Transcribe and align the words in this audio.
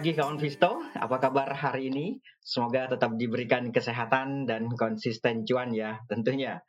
pagi 0.00 0.16
kawan 0.16 0.40
Visto, 0.40 0.80
apa 0.96 1.20
kabar 1.20 1.52
hari 1.52 1.92
ini? 1.92 2.16
Semoga 2.40 2.88
tetap 2.88 3.20
diberikan 3.20 3.68
kesehatan 3.68 4.48
dan 4.48 4.72
konsisten 4.72 5.44
cuan 5.44 5.76
ya 5.76 6.00
tentunya. 6.08 6.64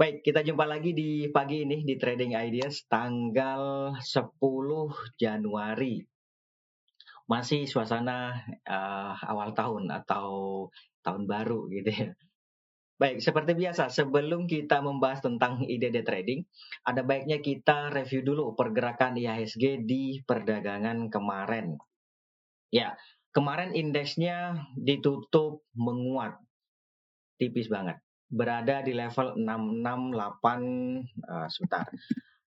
Baik, 0.00 0.24
kita 0.24 0.40
jumpa 0.40 0.64
lagi 0.64 0.96
di 0.96 1.28
pagi 1.28 1.68
ini 1.68 1.84
di 1.84 2.00
Trading 2.00 2.32
Ideas 2.32 2.88
tanggal 2.88 3.92
10 4.00 4.40
Januari. 5.20 6.00
Masih 7.28 7.68
suasana 7.68 8.40
uh, 8.64 9.12
awal 9.20 9.52
tahun 9.52 9.92
atau 9.92 10.28
tahun 11.04 11.28
baru 11.28 11.68
gitu 11.68 11.92
ya. 11.92 12.08
Baik, 12.96 13.20
seperti 13.20 13.52
biasa, 13.52 13.92
sebelum 13.92 14.48
kita 14.48 14.80
membahas 14.80 15.20
tentang 15.20 15.60
ide-ide 15.60 16.00
trading, 16.00 16.48
ada 16.88 17.04
baiknya 17.04 17.36
kita 17.44 17.92
review 17.92 18.24
dulu 18.24 18.56
pergerakan 18.56 19.20
IHSG 19.20 19.84
di 19.84 20.24
perdagangan 20.24 21.12
kemarin. 21.12 21.76
Ya, 22.74 22.98
kemarin 23.30 23.76
indeksnya 23.76 24.66
ditutup 24.74 25.62
menguat 25.76 26.40
tipis 27.36 27.68
banget. 27.68 28.00
Berada 28.26 28.82
di 28.82 28.90
level 28.96 29.38
668 29.38 29.46
uh, 29.46 30.26
eh, 30.26 31.46
sebentar. 31.52 31.86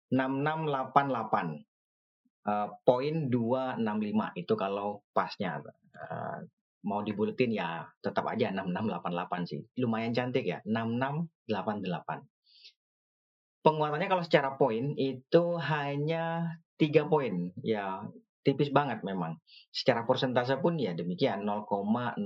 6688 0.08 1.68
uh, 2.48 2.72
poin 2.88 3.28
265 3.28 4.40
itu 4.40 4.56
kalau 4.56 5.04
pasnya 5.12 5.60
uh, 5.60 6.40
mau 6.88 7.04
dibuletin 7.04 7.52
ya 7.52 7.84
tetap 8.00 8.24
aja 8.32 8.56
6688 8.56 9.44
sih. 9.50 9.60
Lumayan 9.82 10.16
cantik 10.16 10.48
ya, 10.48 10.64
6688. 10.64 12.24
Penguatannya 13.66 14.08
kalau 14.08 14.24
secara 14.24 14.56
poin 14.56 14.96
itu 14.96 15.60
hanya 15.60 16.56
3 16.80 17.12
poin. 17.12 17.52
Ya, 17.60 18.08
tipis 18.48 18.72
banget 18.72 19.04
memang. 19.04 19.36
Secara 19.68 20.08
persentase 20.08 20.56
pun 20.64 20.80
ya 20.80 20.96
demikian 20.96 21.44
0,06 21.44 22.24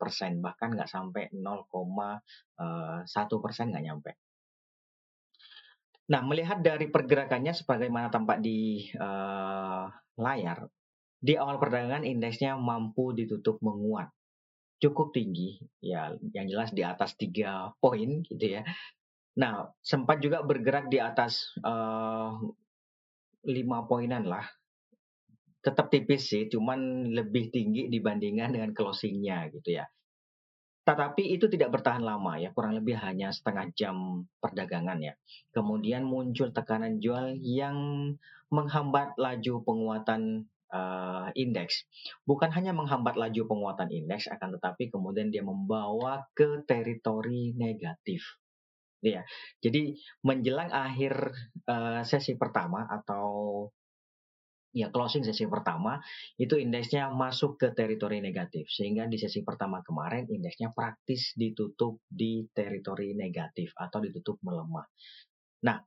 persen 0.00 0.40
bahkan 0.40 0.72
nggak 0.72 0.88
sampai 0.88 1.28
0,1 1.36 3.04
eh, 3.04 3.40
persen 3.44 3.68
nggak 3.68 3.84
nyampe. 3.84 4.10
Nah 6.08 6.20
melihat 6.24 6.64
dari 6.64 6.88
pergerakannya 6.88 7.52
sebagaimana 7.52 8.08
tampak 8.08 8.40
di 8.40 8.88
uh, 8.96 9.88
layar, 10.20 10.68
di 11.16 11.32
awal 11.36 11.56
perdagangan 11.56 12.04
indeksnya 12.04 12.56
mampu 12.56 13.12
ditutup 13.16 13.60
menguat 13.60 14.08
cukup 14.84 15.16
tinggi 15.16 15.56
ya 15.80 16.12
yang 16.36 16.44
jelas 16.44 16.76
di 16.76 16.84
atas 16.84 17.16
tiga 17.16 17.72
poin 17.80 18.20
gitu 18.28 18.60
ya. 18.60 18.68
Nah 19.40 19.72
sempat 19.80 20.20
juga 20.20 20.44
bergerak 20.44 20.92
di 20.92 21.00
atas 21.00 21.56
uh, 21.64 22.36
lima 23.48 23.88
poinan 23.88 24.28
lah 24.28 24.44
tetap 25.64 25.88
tipis 25.88 26.28
sih, 26.28 26.44
cuman 26.52 27.08
lebih 27.08 27.48
tinggi 27.48 27.88
dibandingkan 27.88 28.52
dengan 28.52 28.70
closingnya 28.76 29.48
gitu 29.48 29.80
ya. 29.80 29.88
Tetapi 30.84 31.32
itu 31.32 31.48
tidak 31.48 31.80
bertahan 31.80 32.04
lama 32.04 32.36
ya, 32.36 32.52
kurang 32.52 32.76
lebih 32.76 33.00
hanya 33.00 33.32
setengah 33.32 33.72
jam 33.72 34.28
perdagangan 34.44 35.00
ya. 35.00 35.16
Kemudian 35.56 36.04
muncul 36.04 36.52
tekanan 36.52 37.00
jual 37.00 37.40
yang 37.40 37.76
menghambat 38.52 39.16
laju 39.16 39.64
penguatan 39.64 40.44
uh, 40.68 41.32
indeks. 41.32 41.88
Bukan 42.28 42.52
hanya 42.52 42.76
menghambat 42.76 43.16
laju 43.16 43.48
penguatan 43.48 43.88
indeks, 43.88 44.28
akan 44.28 44.60
tetapi 44.60 44.92
kemudian 44.92 45.32
dia 45.32 45.40
membawa 45.40 46.28
ke 46.36 46.60
teritori 46.68 47.56
negatif. 47.56 48.20
Ya, 49.00 49.24
jadi 49.60 49.96
menjelang 50.20 50.68
akhir 50.72 51.32
uh, 51.68 52.00
sesi 52.04 52.36
pertama 52.40 52.88
atau 52.88 53.68
ya 54.74 54.90
closing 54.90 55.22
sesi 55.22 55.46
pertama 55.46 56.02
itu 56.34 56.58
indeksnya 56.58 57.06
masuk 57.14 57.56
ke 57.62 57.70
teritori 57.70 58.18
negatif 58.18 58.66
sehingga 58.66 59.06
di 59.06 59.16
sesi 59.16 59.46
pertama 59.46 59.80
kemarin 59.86 60.26
indeksnya 60.26 60.74
praktis 60.74 61.30
ditutup 61.38 62.02
di 62.10 62.50
teritori 62.50 63.14
negatif 63.14 63.70
atau 63.78 64.02
ditutup 64.02 64.42
melemah. 64.42 64.84
Nah, 65.64 65.80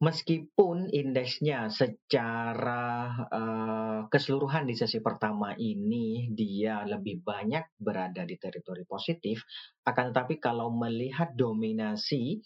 meskipun 0.00 0.88
indeksnya 0.88 1.68
secara 1.68 3.12
uh, 3.28 4.00
keseluruhan 4.08 4.64
di 4.64 4.72
sesi 4.72 5.04
pertama 5.04 5.52
ini 5.58 6.32
dia 6.32 6.86
lebih 6.88 7.20
banyak 7.20 7.76
berada 7.76 8.24
di 8.24 8.40
teritori 8.40 8.88
positif, 8.88 9.44
akan 9.84 10.14
tetapi 10.14 10.40
kalau 10.40 10.72
melihat 10.72 11.36
dominasi 11.36 12.40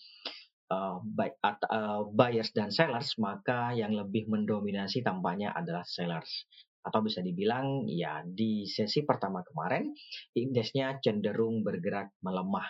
uh, 0.70 0.98
uh, 1.00 2.00
buyers 2.12 2.50
dan 2.54 2.70
sellers, 2.70 3.16
maka 3.18 3.72
yang 3.74 3.96
lebih 3.96 4.28
mendominasi 4.28 5.02
tampaknya 5.02 5.50
adalah 5.56 5.82
sellers. 5.82 6.46
Atau 6.82 7.06
bisa 7.06 7.22
dibilang 7.22 7.86
ya 7.86 8.26
di 8.26 8.66
sesi 8.66 9.06
pertama 9.06 9.46
kemarin 9.46 9.94
indeksnya 10.34 10.98
cenderung 10.98 11.62
bergerak 11.62 12.10
melemah 12.26 12.66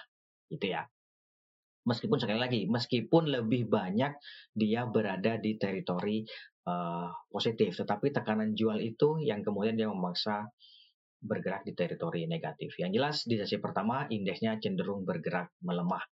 gitu 0.52 0.68
ya. 0.68 0.84
Meskipun 1.82 2.20
sekali 2.20 2.38
lagi, 2.38 2.60
meskipun 2.70 3.26
lebih 3.32 3.66
banyak 3.66 4.14
dia 4.54 4.86
berada 4.86 5.34
di 5.40 5.58
teritori 5.58 6.22
uh, 6.68 7.10
positif, 7.26 7.74
tetapi 7.74 8.14
tekanan 8.14 8.54
jual 8.54 8.78
itu 8.78 9.18
yang 9.18 9.42
kemudian 9.42 9.74
dia 9.74 9.90
memaksa 9.90 10.46
bergerak 11.18 11.66
di 11.66 11.72
teritori 11.74 12.26
negatif. 12.30 12.74
Yang 12.78 12.90
jelas 12.94 13.16
di 13.26 13.34
sesi 13.38 13.56
pertama 13.58 14.06
indeksnya 14.10 14.58
cenderung 14.62 15.02
bergerak 15.02 15.50
melemah. 15.62 16.02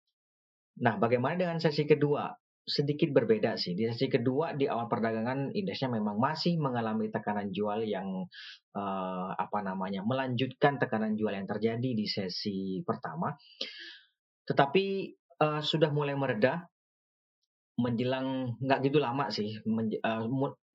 Nah, 0.78 0.94
bagaimana 1.02 1.34
dengan 1.34 1.58
sesi 1.58 1.82
kedua? 1.84 2.30
Sedikit 2.62 3.10
berbeda 3.10 3.58
sih. 3.58 3.74
Di 3.74 3.90
sesi 3.90 4.06
kedua 4.06 4.54
di 4.54 4.70
awal 4.70 4.86
perdagangan 4.86 5.50
indeksnya 5.50 5.90
memang 5.90 6.22
masih 6.22 6.54
mengalami 6.62 7.10
tekanan 7.10 7.50
jual 7.50 7.82
yang 7.82 8.30
uh, 8.78 9.30
apa 9.34 9.58
namanya 9.66 10.06
melanjutkan 10.06 10.78
tekanan 10.78 11.18
jual 11.18 11.34
yang 11.34 11.50
terjadi 11.50 11.90
di 11.90 12.06
sesi 12.06 12.78
pertama. 12.86 13.34
Tetapi 14.46 14.86
uh, 15.42 15.60
sudah 15.64 15.90
mulai 15.90 16.14
mereda 16.14 16.62
menjelang 17.80 18.60
nggak 18.60 18.92
gitu 18.92 19.00
lama 19.00 19.32
sih 19.32 19.56
men, 19.64 19.88
uh, 20.04 20.28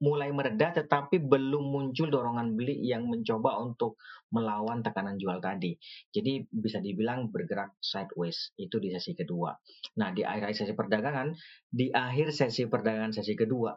mulai 0.04 0.28
mereda 0.36 0.76
tetapi 0.76 1.24
belum 1.24 1.72
muncul 1.72 2.12
dorongan 2.12 2.60
beli 2.60 2.84
yang 2.84 3.08
mencoba 3.08 3.60
untuk 3.64 3.96
melawan 4.36 4.84
tekanan 4.84 5.16
jual 5.16 5.40
tadi. 5.40 5.76
Jadi 6.12 6.44
bisa 6.52 6.84
dibilang 6.84 7.32
bergerak 7.32 7.80
sideways 7.80 8.52
itu 8.60 8.76
di 8.84 8.92
sesi 8.92 9.16
kedua. 9.16 9.56
Nah, 10.00 10.12
di 10.12 10.28
akhir 10.28 10.52
sesi 10.52 10.76
perdagangan, 10.76 11.32
di 11.72 11.94
akhir 11.96 12.36
sesi 12.36 12.68
perdagangan 12.68 13.16
sesi 13.16 13.34
kedua, 13.40 13.72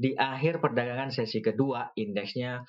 di 0.00 0.16
akhir 0.16 0.64
perdagangan 0.64 1.12
sesi 1.12 1.44
kedua 1.44 1.92
indeksnya 1.96 2.64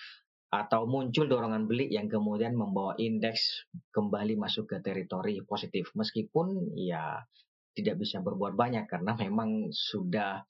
atau 0.51 0.83
muncul 0.83 1.31
dorongan 1.31 1.63
beli 1.63 1.87
yang 1.87 2.11
kemudian 2.11 2.59
membawa 2.59 2.91
indeks 2.99 3.71
kembali 3.95 4.35
masuk 4.35 4.67
ke 4.67 4.77
teritori 4.83 5.39
positif 5.47 5.95
meskipun 5.95 6.75
ya 6.75 7.23
tidak 7.71 8.03
bisa 8.03 8.19
berbuat 8.19 8.59
banyak 8.59 8.83
karena 8.83 9.15
memang 9.15 9.71
sudah 9.71 10.43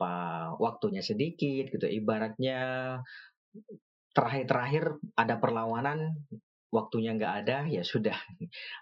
apa 0.00 0.56
waktunya 0.56 1.04
sedikit 1.04 1.68
gitu. 1.68 1.84
Ibaratnya 1.84 2.58
terakhir-terakhir 4.16 4.96
ada 5.12 5.36
perlawanan 5.36 6.24
waktunya 6.72 7.12
nggak 7.12 7.34
ada 7.44 7.56
ya 7.76 7.84
sudah. 7.84 8.16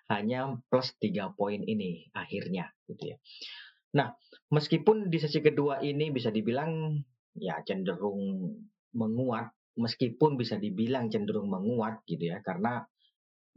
Hanya 0.06 0.62
plus 0.70 0.94
tiga 1.02 1.34
poin 1.34 1.58
ini 1.66 2.06
akhirnya 2.14 2.70
gitu 2.86 3.10
ya. 3.10 3.16
Nah 3.98 4.14
meskipun 4.54 5.10
di 5.10 5.18
sesi 5.18 5.42
kedua 5.42 5.82
ini 5.82 6.14
bisa 6.14 6.30
dibilang 6.30 7.02
ya 7.34 7.58
cenderung 7.66 8.54
menguat 8.94 9.50
meskipun 9.74 10.38
bisa 10.38 10.54
dibilang 10.54 11.10
cenderung 11.10 11.50
menguat 11.50 12.06
gitu 12.06 12.30
ya. 12.30 12.38
Karena 12.46 12.78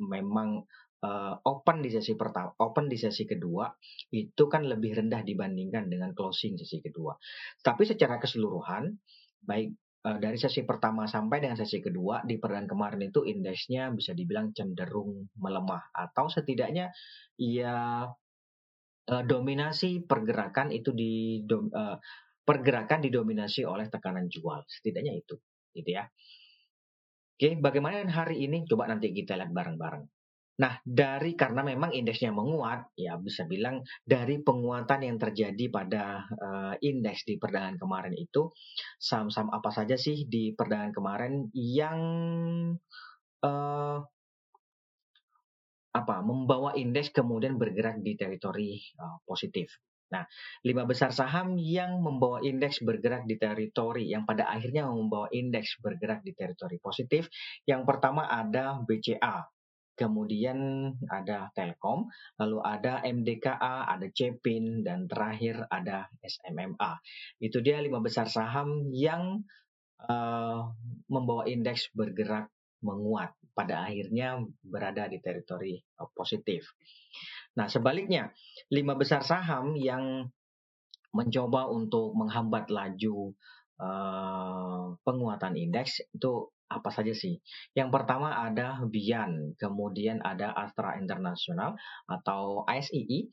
memang 0.01 0.65
uh, 1.01 1.33
open 1.45 1.81
di 1.81 1.89
sesi 1.89 2.13
pertama, 2.13 2.53
open 2.61 2.85
di 2.87 2.97
sesi 2.97 3.25
kedua 3.25 3.69
itu 4.13 4.43
kan 4.47 4.65
lebih 4.65 4.97
rendah 5.01 5.21
dibandingkan 5.25 5.89
dengan 5.89 6.13
closing 6.13 6.57
sesi 6.57 6.81
kedua. 6.81 7.13
Tapi 7.61 7.83
secara 7.85 8.21
keseluruhan, 8.21 8.93
baik 9.41 9.73
uh, 10.05 10.17
dari 10.21 10.37
sesi 10.37 10.61
pertama 10.65 11.05
sampai 11.09 11.41
dengan 11.41 11.57
sesi 11.57 11.81
kedua 11.81 12.21
di 12.25 12.37
perdana 12.37 12.69
kemarin 12.69 13.01
itu 13.09 13.25
indeksnya 13.25 13.89
bisa 13.93 14.13
dibilang 14.13 14.53
cenderung 14.53 15.29
melemah 15.37 15.93
atau 15.93 16.29
setidaknya 16.29 16.93
ya 17.37 18.05
uh, 19.09 19.23
dominasi 19.25 20.05
pergerakan 20.05 20.69
itu 20.73 20.93
di 20.93 21.41
uh, 21.49 21.97
pergerakan 22.41 23.05
didominasi 23.05 23.65
oleh 23.65 23.89
tekanan 23.89 24.29
jual 24.29 24.65
setidaknya 24.65 25.13
itu 25.17 25.37
gitu 25.77 25.89
ya. 25.97 26.05
Oke, 27.41 27.57
bagaimana 27.57 28.05
hari 28.05 28.45
ini? 28.45 28.69
Coba 28.69 28.85
nanti 28.85 29.09
kita 29.17 29.33
lihat 29.33 29.49
bareng-bareng. 29.49 30.20
Nah, 30.59 30.77
dari 30.83 31.33
karena 31.39 31.63
memang 31.63 31.95
indeksnya 31.95 32.35
menguat, 32.35 32.91
ya 32.99 33.15
bisa 33.15 33.47
bilang 33.47 33.81
dari 34.03 34.43
penguatan 34.43 34.99
yang 35.07 35.15
terjadi 35.15 35.65
pada 35.71 36.27
uh, 36.27 36.73
indeks 36.83 37.23
di 37.23 37.39
perdagangan 37.39 37.79
kemarin 37.79 38.13
itu, 38.19 38.51
saham-saham 38.99 39.49
apa 39.55 39.71
saja 39.71 39.95
sih 39.95 40.27
di 40.27 40.51
perdagangan 40.51 40.91
kemarin 40.91 41.33
yang 41.55 41.99
uh, 43.41 43.97
apa 45.91 46.15
membawa 46.23 46.71
indeks 46.75 47.11
kemudian 47.11 47.59
bergerak 47.59 47.99
di 48.03 48.15
teritori 48.15 48.79
uh, 48.99 49.19
positif. 49.23 49.71
Nah, 50.11 50.27
lima 50.67 50.83
besar 50.83 51.15
saham 51.15 51.55
yang 51.55 52.03
membawa 52.03 52.43
indeks 52.43 52.83
bergerak 52.83 53.23
di 53.23 53.39
teritori 53.39 54.11
yang 54.11 54.27
pada 54.27 54.51
akhirnya 54.51 54.83
membawa 54.91 55.31
indeks 55.31 55.79
bergerak 55.79 56.19
di 56.27 56.35
teritori 56.35 56.75
positif. 56.83 57.31
Yang 57.63 57.87
pertama 57.87 58.27
ada 58.27 58.75
BCA, 58.83 59.47
kemudian 60.01 60.89
ada 61.05 61.53
Telkom, 61.53 62.09
lalu 62.41 62.57
ada 62.65 63.05
MDKA, 63.05 63.85
ada 63.85 64.09
Cepin, 64.09 64.81
dan 64.81 65.05
terakhir 65.05 65.69
ada 65.69 66.09
SMMA. 66.25 66.97
Itu 67.37 67.61
dia 67.61 67.77
lima 67.77 68.01
besar 68.01 68.25
saham 68.25 68.89
yang 68.89 69.45
uh, 70.09 70.73
membawa 71.05 71.45
indeks 71.45 71.93
bergerak 71.93 72.49
menguat 72.81 73.37
pada 73.53 73.85
akhirnya 73.85 74.41
berada 74.65 75.05
di 75.05 75.21
teritori 75.21 75.77
positif. 76.17 76.73
Nah, 77.53 77.69
sebaliknya, 77.69 78.33
lima 78.73 78.97
besar 78.97 79.21
saham 79.21 79.77
yang 79.77 80.25
mencoba 81.13 81.69
untuk 81.69 82.15
menghambat 82.17 82.71
laju 82.71 83.35
uh, 83.77 84.95
penguatan 85.03 85.59
indeks 85.59 86.01
itu 86.15 86.49
apa 86.71 86.89
saja 86.89 87.11
sih? 87.11 87.37
Yang 87.75 87.89
pertama 87.91 88.31
ada 88.31 88.79
Bian, 88.87 89.55
kemudian 89.59 90.23
ada 90.23 90.55
Astra 90.55 90.95
International 90.95 91.75
atau 92.07 92.63
ASII, 92.63 93.27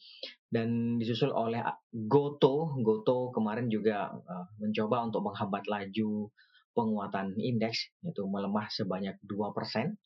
dan 0.51 0.99
disusul 0.99 1.31
oleh 1.31 1.63
Goto. 1.93 2.75
Goto 2.83 3.31
kemarin 3.31 3.71
juga 3.71 4.11
uh, 4.11 4.47
mencoba 4.59 5.07
untuk 5.07 5.23
menghambat 5.29 5.65
laju 5.71 6.33
penguatan 6.75 7.35
indeks, 7.39 7.91
yaitu 8.03 8.23
melemah 8.27 8.67
sebanyak 8.71 9.19
2%. 9.27 9.99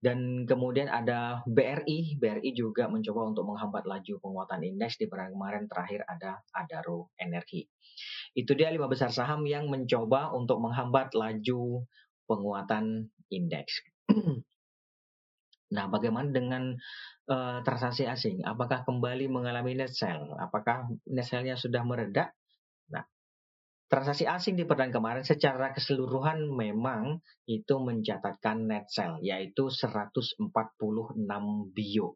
Dan 0.00 0.48
kemudian 0.48 0.88
ada 0.88 1.44
BRI, 1.44 2.16
BRI 2.16 2.56
juga 2.56 2.88
mencoba 2.88 3.28
untuk 3.28 3.44
menghambat 3.52 3.84
laju 3.84 4.14
penguatan 4.16 4.64
indeks 4.64 4.96
di 4.96 5.04
pekan 5.04 5.36
kemarin 5.36 5.68
terakhir 5.68 6.08
ada 6.08 6.40
Adaro 6.56 7.12
Energi. 7.20 7.68
Itu 8.32 8.56
dia 8.56 8.72
lima 8.72 8.88
besar 8.88 9.12
saham 9.12 9.44
yang 9.44 9.68
mencoba 9.68 10.32
untuk 10.32 10.56
menghambat 10.64 11.12
laju 11.12 11.84
penguatan 12.30 13.10
indeks. 13.26 13.82
nah, 15.74 15.90
bagaimana 15.90 16.30
dengan 16.30 16.78
uh, 17.26 17.58
transaksi 17.66 18.06
asing? 18.06 18.46
Apakah 18.46 18.86
kembali 18.86 19.26
mengalami 19.26 19.74
net 19.74 19.90
sell? 19.90 20.30
Apakah 20.38 20.86
net 21.10 21.26
sell-nya 21.26 21.58
sudah 21.58 21.82
meredak? 21.82 22.30
Nah, 22.94 23.02
Transaksi 23.90 24.22
asing 24.22 24.54
di 24.54 24.62
perdagangan 24.62 25.02
kemarin 25.02 25.24
secara 25.26 25.74
keseluruhan 25.74 26.46
memang 26.46 27.18
itu 27.50 27.74
mencatatkan 27.74 28.70
net 28.70 28.86
sell 28.86 29.18
yaitu 29.18 29.66
146 29.66 30.46
bio. 31.74 32.14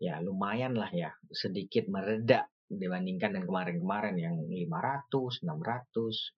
Ya 0.00 0.24
lumayan 0.24 0.72
lah 0.72 0.88
ya, 0.88 1.12
sedikit 1.28 1.84
meredak 1.92 2.48
dibandingkan 2.64 3.36
dengan 3.36 3.44
kemarin-kemarin 3.44 4.16
yang 4.16 4.40
500, 4.40 5.44
600, 5.44 6.32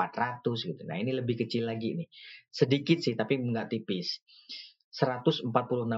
400 0.00 0.40
gitu. 0.72 0.82
Nah 0.88 0.96
ini 0.96 1.12
lebih 1.12 1.44
kecil 1.44 1.68
lagi 1.68 1.92
nih. 2.00 2.08
Sedikit 2.48 3.04
sih 3.04 3.12
tapi 3.12 3.36
nggak 3.36 3.68
tipis. 3.68 4.24
146 4.90 5.46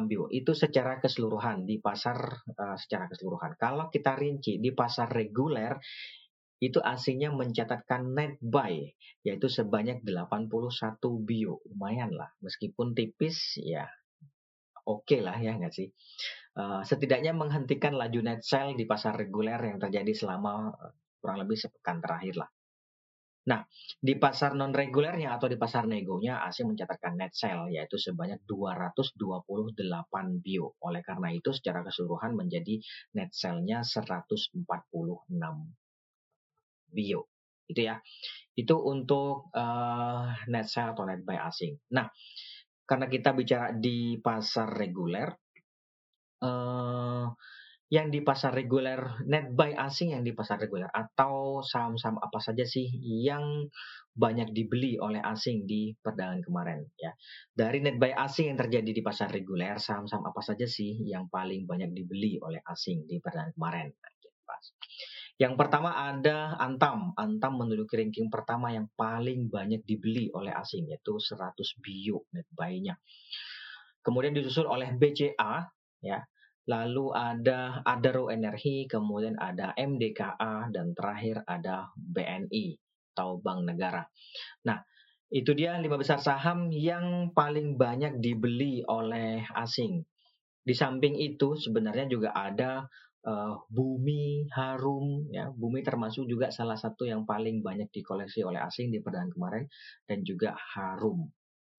bio 0.05 0.29
itu 0.29 0.53
secara 0.53 1.01
keseluruhan 1.01 1.65
di 1.65 1.81
pasar 1.81 2.19
uh, 2.45 2.77
secara 2.77 3.09
keseluruhan. 3.09 3.57
Kalau 3.57 3.89
kita 3.89 4.19
rinci 4.19 4.61
di 4.61 4.75
pasar 4.75 5.09
reguler 5.09 5.81
itu 6.63 6.79
asingnya 6.79 7.35
mencatatkan 7.35 8.15
net 8.15 8.39
buy 8.39 8.87
yaitu 9.27 9.51
sebanyak 9.51 10.07
81 10.07 10.47
bio 11.27 11.59
lumayan 11.67 12.15
lah 12.15 12.31
meskipun 12.39 12.95
tipis 12.95 13.59
ya 13.59 13.91
oke 14.87 15.03
okay 15.03 15.27
lah 15.27 15.35
ya 15.43 15.59
nggak 15.59 15.75
sih 15.75 15.91
uh, 16.55 16.87
setidaknya 16.87 17.35
menghentikan 17.35 17.99
laju 17.99 18.23
net 18.23 18.47
sell 18.47 18.79
di 18.79 18.87
pasar 18.87 19.19
reguler 19.19 19.59
yang 19.59 19.83
terjadi 19.83 20.15
selama 20.15 20.71
uh, 20.71 20.95
kurang 21.19 21.43
lebih 21.43 21.59
sepekan 21.59 21.99
terakhir 21.99 22.47
lah 22.47 22.51
Nah, 23.43 23.67
di 23.99 24.15
pasar 24.15 24.55
non 24.55 24.71
regulernya 24.71 25.35
atau 25.35 25.51
di 25.51 25.59
pasar 25.59 25.91
negonya 25.91 26.47
asing 26.47 26.71
mencatatkan 26.71 27.19
net 27.19 27.35
sell 27.35 27.67
yaitu 27.67 27.99
sebanyak 27.99 28.39
228 28.47 30.39
bio. 30.39 30.79
Oleh 30.79 31.03
karena 31.03 31.35
itu 31.35 31.51
secara 31.51 31.83
keseluruhan 31.83 32.39
menjadi 32.39 32.79
net 33.19 33.35
sell-nya 33.35 33.83
146 33.83 34.63
bio. 36.95 37.21
Itu 37.67 37.81
ya. 37.83 37.99
Itu 38.55 38.79
untuk 38.79 39.51
uh, 39.51 40.31
net 40.47 40.71
sell 40.71 40.95
atau 40.95 41.03
net 41.03 41.27
buy 41.27 41.43
asing. 41.43 41.75
Nah 41.91 42.07
karena 42.87 43.11
kita 43.11 43.35
bicara 43.35 43.75
di 43.75 44.23
pasar 44.23 44.71
reguler 44.71 45.31
uh, 46.45 47.27
yang 47.93 48.09
di 48.09 48.25
pasar 48.25 48.57
reguler 48.57 49.21
net 49.29 49.53
buy 49.53 49.77
asing 49.77 50.17
yang 50.17 50.25
di 50.25 50.33
pasar 50.33 50.57
reguler 50.57 50.89
atau 50.89 51.61
saham-saham 51.61 52.17
apa 52.25 52.41
saja 52.41 52.65
sih 52.65 52.89
yang 53.05 53.69
banyak 54.17 54.49
dibeli 54.57 54.97
oleh 54.97 55.21
asing 55.21 55.69
di 55.69 55.93
perdagangan 56.01 56.41
kemarin 56.41 56.89
ya. 56.97 57.13
Dari 57.53 57.85
net 57.85 58.01
buy 58.01 58.17
asing 58.17 58.49
yang 58.49 58.59
terjadi 58.65 58.97
di 58.97 59.03
pasar 59.05 59.29
reguler 59.29 59.77
saham-saham 59.77 60.25
apa 60.25 60.41
saja 60.41 60.65
sih 60.65 61.05
yang 61.05 61.29
paling 61.29 61.69
banyak 61.69 61.93
dibeli 61.93 62.41
oleh 62.41 62.65
asing 62.65 63.05
di 63.05 63.21
perdagangan 63.21 63.53
kemarin? 63.61 63.93
Yang 65.37 65.55
pertama 65.61 65.91
ada 65.93 66.57
Antam. 66.57 67.13
Antam 67.19 67.61
menduduki 67.61 68.01
ranking 68.01 68.33
pertama 68.33 68.73
yang 68.73 68.89
paling 68.97 69.53
banyak 69.53 69.85
dibeli 69.85 70.33
oleh 70.33 70.53
asing 70.55 70.89
yaitu 70.89 71.21
100 71.21 71.61
bio 71.85 72.25
net 72.33 72.49
buy-nya. 72.57 72.97
Kemudian 74.01 74.33
disusul 74.33 74.65
oleh 74.65 74.97
BCA 74.97 75.69
ya. 76.01 76.25
Lalu 76.71 77.11
ada 77.11 77.83
Adaro 77.83 78.31
Energi, 78.31 78.87
kemudian 78.87 79.35
ada 79.39 79.75
MDKA 79.75 80.71
dan 80.71 80.95
terakhir 80.95 81.43
ada 81.47 81.91
BNI 81.99 82.79
atau 83.13 83.43
Bank 83.43 83.67
Negara. 83.67 84.07
Nah, 84.67 84.79
itu 85.33 85.53
dia 85.57 85.75
lima 85.81 85.99
besar 85.99 86.23
saham 86.23 86.71
yang 86.71 87.35
paling 87.35 87.75
banyak 87.75 88.21
dibeli 88.23 88.85
oleh 88.87 89.43
asing. 89.59 90.05
Di 90.63 90.77
samping 90.77 91.19
itu 91.19 91.59
sebenarnya 91.59 92.07
juga 92.07 92.31
ada 92.31 92.87
uh, 93.27 93.55
Bumi 93.67 94.47
Harum 94.55 95.31
ya 95.31 95.51
Bumi 95.51 95.83
termasuk 95.83 96.27
juga 96.31 96.55
salah 96.55 96.79
satu 96.79 97.07
yang 97.07 97.27
paling 97.27 97.63
banyak 97.63 97.91
dikoleksi 97.91 98.47
oleh 98.47 98.63
asing 98.63 98.95
di 98.95 99.03
perdagangan 99.03 99.33
kemarin 99.35 99.65
dan 100.07 100.23
juga 100.23 100.55
Harum 100.55 101.31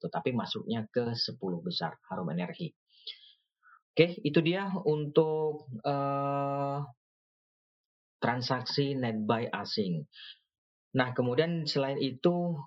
tetapi 0.04 0.36
masuknya 0.36 0.84
ke 0.92 1.16
10 1.16 1.40
besar 1.64 1.96
Harum 2.12 2.28
Energi. 2.36 2.76
Oke, 3.94 4.18
itu 4.26 4.42
dia 4.42 4.74
untuk 4.90 5.70
uh, 5.86 6.82
transaksi 8.18 8.98
net 8.98 9.22
buy 9.22 9.46
asing. 9.54 10.10
Nah, 10.98 11.14
kemudian 11.14 11.70
selain 11.70 12.02
itu 12.02 12.58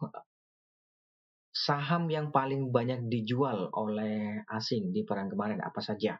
saham 1.50 2.06
yang 2.14 2.30
paling 2.30 2.70
banyak 2.70 3.10
dijual 3.10 3.74
oleh 3.74 4.38
asing 4.46 4.94
di 4.94 5.02
perang 5.02 5.26
kemarin 5.26 5.58
apa 5.66 5.82
saja? 5.82 6.14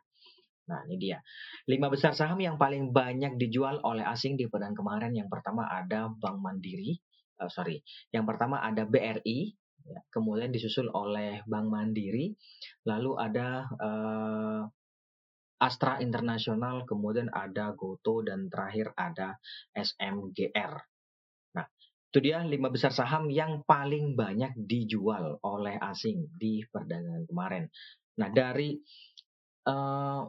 Nah, 0.66 0.82
ini 0.90 0.98
dia. 0.98 1.22
Lima 1.70 1.86
besar 1.86 2.10
saham 2.10 2.42
yang 2.42 2.58
paling 2.58 2.90
banyak 2.90 3.38
dijual 3.38 3.78
oleh 3.86 4.02
asing 4.02 4.34
di 4.34 4.50
perdagangan 4.50 4.75
kemarin. 4.75 5.12
Yang 5.14 5.30
pertama 5.30 5.70
ada 5.70 6.10
Bank 6.10 6.42
Mandiri, 6.42 6.98
uh, 7.38 7.46
sorry. 7.46 7.78
Yang 8.10 8.34
pertama 8.34 8.58
ada 8.58 8.82
BRI, 8.82 9.54
ya, 9.86 10.02
kemudian 10.10 10.50
disusul 10.50 10.90
oleh 10.90 11.46
Bank 11.46 11.70
Mandiri, 11.70 12.34
lalu 12.82 13.14
ada 13.14 13.70
uh, 13.78 14.66
Astra 15.56 15.98
Internasional, 16.04 16.84
kemudian 16.84 17.32
ada 17.32 17.72
Goto, 17.72 18.20
dan 18.20 18.52
terakhir 18.52 18.92
ada 18.92 19.40
SMGR. 19.72 20.72
Nah, 21.56 21.66
itu 22.12 22.18
dia 22.20 22.44
lima 22.44 22.68
besar 22.68 22.92
saham 22.92 23.32
yang 23.32 23.64
paling 23.64 24.12
banyak 24.12 24.52
dijual 24.56 25.40
oleh 25.40 25.80
asing 25.80 26.28
di 26.36 26.60
perdagangan 26.68 27.25
kemarin. 27.25 27.64
Nah, 28.20 28.28
dari 28.32 28.76
uh, 29.68 30.22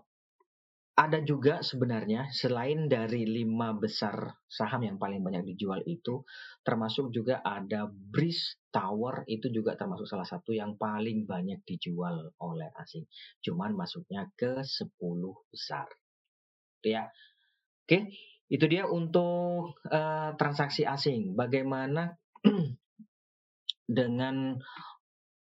ada 0.97 1.21
juga 1.21 1.61
sebenarnya 1.61 2.33
selain 2.33 2.89
dari 2.89 3.21
lima 3.29 3.69
besar 3.77 4.33
saham 4.49 4.81
yang 4.81 4.97
paling 4.97 5.21
banyak 5.21 5.45
dijual 5.53 5.85
itu 5.85 6.25
termasuk 6.65 7.13
juga 7.13 7.37
ada 7.45 7.85
Breeze 7.85 8.57
Tower 8.73 9.21
itu 9.29 9.53
juga 9.53 9.77
termasuk 9.77 10.09
salah 10.09 10.25
satu 10.25 10.57
yang 10.57 10.73
paling 10.73 11.29
banyak 11.29 11.61
dijual 11.69 12.33
oleh 12.41 12.73
asing. 12.81 13.05
Cuman 13.45 13.77
masuknya 13.77 14.25
ke 14.33 14.65
10 14.65 14.97
besar. 15.53 15.85
Ya. 16.81 17.13
Oke, 17.85 18.09
itu 18.49 18.65
dia 18.65 18.89
untuk 18.89 19.77
uh, 19.93 20.33
transaksi 20.33 20.81
asing. 20.81 21.37
Bagaimana 21.37 22.17
dengan 24.01 24.57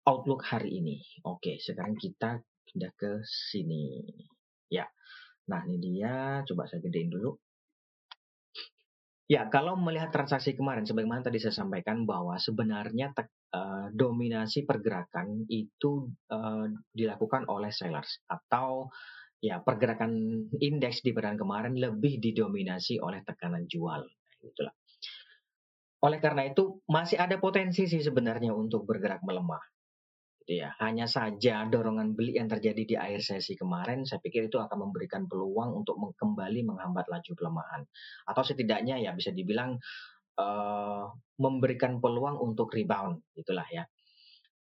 outlook 0.09 0.49
hari 0.49 0.81
ini? 0.81 0.97
Oke, 1.29 1.61
sekarang 1.61 2.01
kita 2.01 2.41
pindah 2.73 2.93
ke 2.97 3.21
sini. 3.25 4.01
Ya. 4.73 4.89
Nah, 5.51 5.67
ini 5.67 5.79
dia. 5.79 6.45
Coba 6.47 6.69
saya 6.71 6.79
gedein 6.85 7.11
dulu. 7.11 7.35
Ya, 9.31 9.49
kalau 9.49 9.81
melihat 9.81 10.13
transaksi 10.13 10.53
kemarin, 10.53 10.85
sebagaimana 10.85 11.25
tadi 11.25 11.41
saya 11.41 11.57
sampaikan 11.57 12.05
bahwa 12.05 12.37
sebenarnya 12.37 13.17
uh, 13.57 13.89
dominasi 13.89 14.69
pergerakan 14.69 15.49
itu 15.49 16.13
uh, 16.29 16.69
dilakukan 16.93 17.49
oleh 17.49 17.73
sellers 17.73 18.21
atau 18.29 18.93
ya 19.41 19.65
pergerakan 19.65 20.13
indeks 20.61 21.01
di 21.01 21.17
pekan 21.17 21.41
kemarin 21.41 21.81
lebih 21.81 22.21
didominasi 22.21 23.01
oleh 23.01 23.25
tekanan 23.25 23.65
jual. 23.65 24.05
Itulah. 24.45 24.77
Oleh 26.03 26.19
karena 26.21 26.45
itu 26.45 26.85
masih 26.85 27.17
ada 27.17 27.41
potensi 27.41 27.89
sih 27.89 28.05
sebenarnya 28.05 28.53
untuk 28.53 28.85
bergerak 28.85 29.25
melemah. 29.25 29.72
Gitu 30.43 30.59
ya. 30.59 30.75
Hanya 30.83 31.07
saja 31.07 31.63
dorongan 31.71 32.19
beli 32.19 32.35
yang 32.35 32.51
terjadi 32.51 32.83
di 32.83 32.95
akhir 32.99 33.23
sesi 33.23 33.55
kemarin 33.55 34.03
saya 34.03 34.19
pikir 34.19 34.51
itu 34.51 34.59
akan 34.59 34.91
memberikan 34.91 35.31
peluang 35.31 35.71
untuk 35.87 35.95
kembali 36.19 36.67
menghambat 36.67 37.07
laju 37.07 37.33
pelemahan 37.39 37.87
atau 38.27 38.43
setidaknya 38.43 38.99
ya 38.99 39.15
bisa 39.15 39.31
dibilang 39.31 39.79
uh, 40.43 41.07
memberikan 41.39 42.03
peluang 42.03 42.43
untuk 42.43 42.75
rebound 42.75 43.23
itulah 43.39 43.67
ya. 43.71 43.87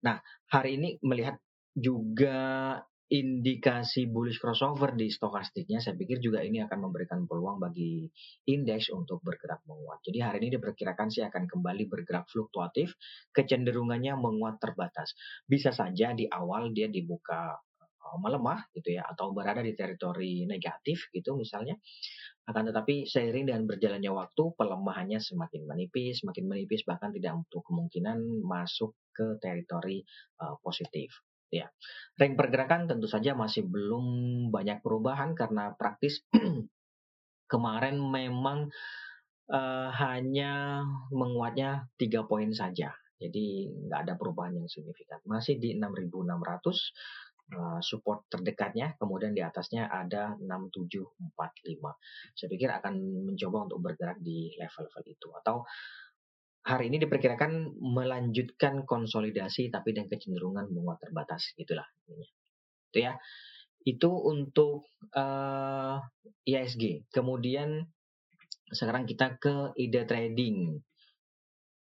Nah, 0.06 0.22
hari 0.54 0.78
ini 0.78 1.02
melihat 1.02 1.42
juga 1.74 2.78
indikasi 3.12 4.08
bullish 4.08 4.40
crossover 4.40 4.96
di 4.96 5.12
stokastiknya, 5.12 5.84
saya 5.84 5.92
pikir 6.00 6.16
juga 6.16 6.40
ini 6.40 6.64
akan 6.64 6.88
memberikan 6.88 7.28
peluang 7.28 7.60
bagi 7.60 8.08
indeks 8.48 8.88
untuk 8.88 9.20
bergerak 9.20 9.60
menguat. 9.68 10.00
Jadi 10.00 10.18
hari 10.24 10.36
ini 10.40 10.56
diperkirakan 10.56 11.12
sih 11.12 11.20
akan 11.20 11.44
kembali 11.44 11.92
bergerak 11.92 12.24
fluktuatif, 12.32 12.96
kecenderungannya 13.36 14.16
menguat 14.16 14.56
terbatas. 14.56 15.12
Bisa 15.44 15.76
saja 15.76 16.16
di 16.16 16.24
awal 16.24 16.72
dia 16.72 16.88
dibuka 16.88 17.52
eh, 17.76 18.16
melemah 18.16 18.64
gitu 18.72 18.96
ya 18.96 19.04
atau 19.04 19.36
berada 19.36 19.60
di 19.60 19.76
teritori 19.76 20.48
negatif 20.48 21.12
gitu 21.12 21.36
misalnya 21.36 21.76
akan 22.48 22.72
tetapi 22.72 23.06
seiring 23.06 23.44
dengan 23.44 23.68
berjalannya 23.68 24.08
waktu 24.08 24.56
pelemahannya 24.56 25.20
semakin 25.20 25.68
menipis 25.68 26.24
semakin 26.24 26.48
menipis 26.48 26.82
bahkan 26.88 27.12
tidak 27.14 27.38
untuk 27.38 27.62
kemungkinan 27.68 28.18
masuk 28.42 28.96
ke 29.14 29.38
teritori 29.38 30.02
uh, 30.42 30.58
positif 30.58 31.22
ya. 31.52 31.68
Ring 32.16 32.34
pergerakan 32.34 32.88
tentu 32.88 33.04
saja 33.04 33.36
masih 33.36 33.68
belum 33.68 34.04
banyak 34.48 34.80
perubahan 34.80 35.36
karena 35.36 35.76
praktis 35.76 36.24
kemarin 37.52 38.00
memang 38.00 38.72
uh, 39.52 39.88
hanya 39.92 40.82
menguatnya 41.12 41.92
tiga 42.00 42.24
poin 42.24 42.48
saja. 42.56 42.96
Jadi 43.20 43.70
nggak 43.70 44.00
ada 44.08 44.14
perubahan 44.18 44.58
yang 44.58 44.66
signifikan. 44.66 45.22
Masih 45.28 45.60
di 45.60 45.78
6.600 45.78 46.26
uh, 46.26 46.74
eh, 47.52 47.80
support 47.84 48.26
terdekatnya, 48.26 48.98
kemudian 48.98 49.30
di 49.36 49.44
atasnya 49.44 49.86
ada 49.86 50.34
6745. 50.42 52.34
Saya 52.34 52.48
pikir 52.50 52.68
akan 52.72 52.94
mencoba 53.30 53.70
untuk 53.70 53.78
bergerak 53.78 54.18
di 54.18 54.50
level-level 54.58 55.04
itu 55.06 55.28
atau 55.38 55.62
hari 56.62 56.94
ini 56.94 57.02
diperkirakan 57.02 57.74
melanjutkan 57.82 58.86
konsolidasi 58.86 59.66
tapi 59.74 59.90
dengan 59.90 60.06
kecenderungan 60.06 60.70
menguat 60.70 61.02
terbatas 61.02 61.50
gitulah 61.58 61.86
itu 62.92 63.08
ya. 63.08 63.18
Itu 63.82 64.14
untuk 64.14 64.86
uh, 65.18 65.98
eh, 66.46 66.54
ISG 66.54 67.10
kemudian 67.10 67.82
sekarang 68.70 69.10
kita 69.10 69.42
ke 69.42 69.74
ide 69.74 70.06
trading. 70.06 70.78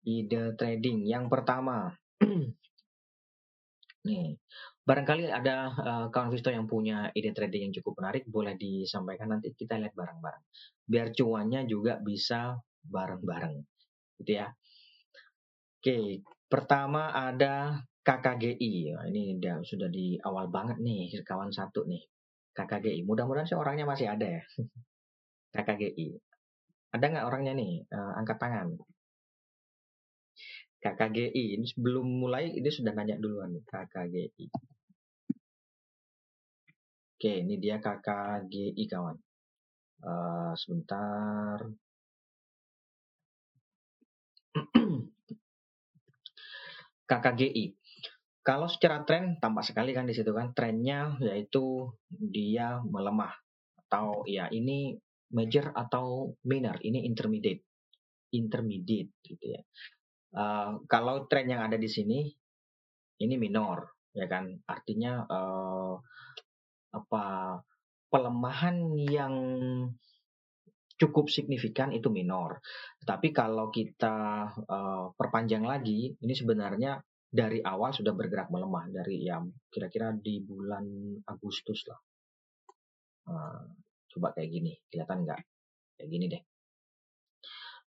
Ide 0.08 0.56
trading 0.56 1.04
yang 1.04 1.28
pertama. 1.28 1.92
Nih 4.08 4.40
barangkali 4.84 5.32
ada 5.32 5.72
uh, 5.76 6.06
kawan 6.08 6.32
Visto 6.32 6.52
yang 6.52 6.68
punya 6.72 7.12
ide 7.12 7.36
trading 7.36 7.68
yang 7.68 7.74
cukup 7.76 8.00
menarik 8.00 8.24
boleh 8.32 8.56
disampaikan 8.56 9.36
nanti 9.36 9.52
kita 9.52 9.76
lihat 9.76 9.92
bareng-bareng. 9.92 10.44
Biar 10.88 11.12
cuannya 11.12 11.68
juga 11.68 12.00
bisa 12.00 12.56
bareng-bareng 12.84 13.73
gitu 14.22 14.42
ya. 14.42 14.48
Oke, 15.84 16.24
pertama 16.48 17.12
ada 17.12 17.84
KKGI. 18.04 18.96
Nah, 18.96 19.06
ini 19.08 19.40
udah 19.40 19.64
sudah 19.64 19.88
di 19.88 20.20
awal 20.20 20.52
banget 20.52 20.78
nih 20.84 21.12
kawan 21.24 21.52
satu 21.56 21.88
nih. 21.88 22.04
KKGI. 22.54 23.08
Mudah-mudahan 23.08 23.48
sih 23.48 23.58
orangnya 23.58 23.88
masih 23.88 24.12
ada 24.12 24.28
ya. 24.28 24.44
KKGI. 25.56 26.08
Ada 26.94 27.06
nggak 27.10 27.26
orangnya 27.26 27.54
nih? 27.58 27.88
Uh, 27.90 28.14
angkat 28.20 28.38
tangan. 28.38 28.68
KKGI. 30.84 31.58
Ini 31.58 31.66
sebelum 31.66 32.06
mulai 32.06 32.52
ini 32.52 32.70
sudah 32.70 32.92
nanya 32.92 33.16
duluan 33.18 33.56
KKGI. 33.64 34.46
Oke, 37.18 37.32
ini 37.40 37.56
dia 37.56 37.80
KKGI 37.80 38.84
kawan. 38.92 39.18
Uh, 40.04 40.52
sebentar. 40.60 41.56
KKGI. 47.10 47.66
Kalau 48.44 48.68
secara 48.68 49.08
tren 49.08 49.40
tampak 49.40 49.64
sekali 49.64 49.96
kan 49.96 50.04
di 50.04 50.12
situ 50.12 50.36
kan 50.36 50.52
trennya 50.52 51.16
yaitu 51.24 51.88
dia 52.12 52.84
melemah 52.84 53.32
atau 53.88 54.28
ya 54.28 54.52
ini 54.52 55.00
major 55.32 55.72
atau 55.72 56.36
minor 56.44 56.76
ini 56.84 57.08
intermediate 57.08 57.64
intermediate 58.36 59.16
gitu 59.24 59.56
ya. 59.56 59.62
Uh, 60.34 60.82
kalau 60.90 61.30
tren 61.30 61.48
yang 61.48 61.64
ada 61.64 61.78
di 61.78 61.88
sini 61.88 62.26
ini 63.22 63.36
minor 63.38 63.96
ya 64.12 64.28
kan 64.28 64.52
artinya 64.68 65.24
uh, 65.26 65.96
apa 66.94 67.26
pelemahan 68.14 68.94
yang 68.98 69.34
cukup 70.98 71.30
signifikan 71.30 71.92
itu 71.92 72.10
minor. 72.14 72.62
Tetapi 73.02 73.34
kalau 73.34 73.74
kita 73.74 74.48
uh, 74.54 75.12
perpanjang 75.18 75.66
lagi, 75.66 76.14
ini 76.14 76.34
sebenarnya 76.34 77.02
dari 77.34 77.66
awal 77.66 77.90
sudah 77.90 78.14
bergerak 78.14 78.54
melemah 78.54 78.94
dari 78.94 79.26
ya 79.26 79.42
kira-kira 79.74 80.14
di 80.14 80.38
bulan 80.46 80.86
Agustus 81.26 81.82
lah. 81.90 82.00
Uh, 83.24 83.74
coba 84.14 84.38
kayak 84.38 84.50
gini, 84.54 84.74
kelihatan 84.92 85.26
nggak? 85.26 85.42
Kayak 85.98 86.10
gini 86.14 86.26
deh. 86.30 86.44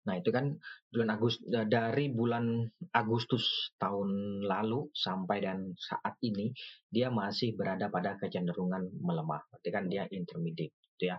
Nah 0.01 0.17
itu 0.17 0.33
kan 0.33 0.57
bulan 0.89 1.09
Agustus 1.13 1.45
dari 1.49 2.09
bulan 2.13 2.65
Agustus 2.93 3.73
tahun 3.77 4.41
lalu 4.45 4.89
sampai 4.97 5.45
dan 5.45 5.77
saat 5.77 6.17
ini 6.25 6.53
dia 6.89 7.13
masih 7.13 7.53
berada 7.57 7.93
pada 7.93 8.17
kecenderungan 8.17 8.93
melemah. 9.01 9.45
Berarti 9.49 9.69
kan 9.69 9.85
dia 9.89 10.09
intermediate, 10.09 10.77
gitu 10.97 11.13
ya. 11.13 11.17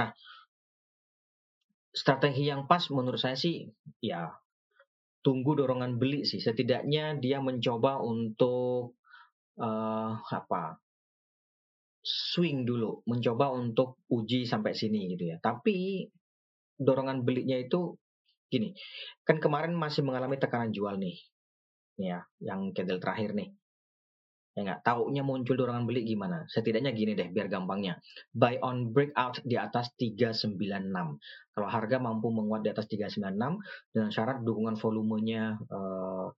Nah 0.00 0.12
strategi 1.96 2.44
yang 2.52 2.68
pas 2.68 2.84
menurut 2.92 3.16
saya 3.16 3.32
sih 3.32 3.64
ya 4.04 4.28
tunggu 5.24 5.56
dorongan 5.56 5.96
beli 5.96 6.28
sih. 6.28 6.38
Setidaknya 6.38 7.16
dia 7.16 7.40
mencoba 7.40 8.04
untuk 8.04 9.00
uh, 9.56 10.12
apa 10.20 10.76
swing 12.04 12.68
dulu 12.68 13.02
mencoba 13.08 13.50
untuk 13.50 14.04
uji 14.12 14.44
sampai 14.44 14.76
sini 14.76 15.16
gitu 15.16 15.32
ya. 15.32 15.40
Tapi 15.40 16.04
dorongan 16.76 17.24
belinya 17.24 17.56
itu 17.56 17.96
gini 18.46 18.70
kan 19.26 19.42
kemarin 19.42 19.74
masih 19.74 20.06
mengalami 20.06 20.38
tekanan 20.38 20.70
jual 20.70 20.94
nih 21.02 21.18
ya 21.98 22.22
yang 22.38 22.70
candle 22.70 23.02
terakhir 23.02 23.34
nih 23.34 23.50
ya 24.56 24.60
nggak? 24.64 24.80
Taunya 24.88 25.20
muncul 25.20 25.52
dorongan 25.52 25.84
beli 25.84 26.08
gimana? 26.08 26.48
Setidaknya 26.48 26.96
gini 26.96 27.12
deh 27.12 27.28
biar 27.28 27.52
gampangnya. 27.52 28.00
Buy 28.32 28.56
on 28.64 28.96
breakout 28.96 29.44
di 29.44 29.60
atas 29.60 29.92
396 30.00 30.56
kalau 31.52 31.68
harga 31.68 31.96
mampu 32.00 32.32
menguat 32.32 32.64
di 32.64 32.72
atas 32.72 32.88
396 32.88 33.92
dengan 33.92 34.08
syarat 34.08 34.40
dukungan 34.40 34.80
volumenya 34.80 35.60
uh, 35.68 36.32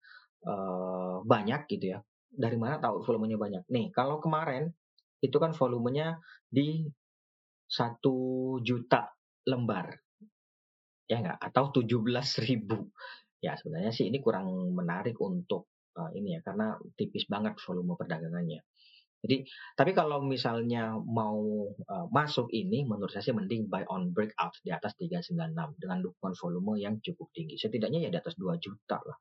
uh, 0.50 1.16
banyak 1.22 1.70
gitu 1.70 1.94
ya. 1.94 1.98
Dari 2.28 2.58
mana 2.58 2.82
tahu 2.82 3.06
volumenya 3.06 3.38
banyak? 3.38 3.62
Nih 3.70 3.94
kalau 3.94 4.18
kemarin 4.18 4.66
itu 5.22 5.38
kan 5.38 5.54
volumenya 5.54 6.18
di 6.50 6.90
satu 7.70 8.58
juta 8.66 9.14
lembar. 9.46 9.94
Ya 11.06 11.22
nggak? 11.22 11.38
Atau 11.38 11.70
17 11.70 12.02
ribu. 12.50 12.90
Ya 13.38 13.54
sebenarnya 13.54 13.94
sih 13.94 14.10
ini 14.10 14.18
kurang 14.18 14.74
menarik 14.74 15.14
untuk 15.22 15.70
uh, 15.98 16.10
ini 16.14 16.38
ya 16.38 16.40
karena 16.46 16.78
tipis 16.94 17.26
banget 17.26 17.58
volume 17.66 17.98
perdagangannya. 17.98 18.62
Jadi, 19.18 19.42
tapi 19.74 19.90
kalau 19.98 20.22
misalnya 20.22 20.94
mau 20.94 21.66
uh, 21.74 22.06
masuk 22.14 22.54
ini, 22.54 22.86
menurut 22.86 23.10
saya 23.10 23.26
sih 23.26 23.34
mending 23.34 23.66
buy 23.66 23.82
on 23.90 24.14
breakout 24.14 24.54
di 24.62 24.70
atas 24.70 24.94
396 24.94 25.74
dengan 25.82 25.98
dukungan 26.06 26.34
volume 26.38 26.78
yang 26.78 27.02
cukup 27.02 27.26
tinggi. 27.34 27.58
Setidaknya 27.58 28.06
ya 28.06 28.10
di 28.14 28.18
atas 28.22 28.38
2 28.38 28.46
juta 28.62 29.02
lah. 29.02 29.18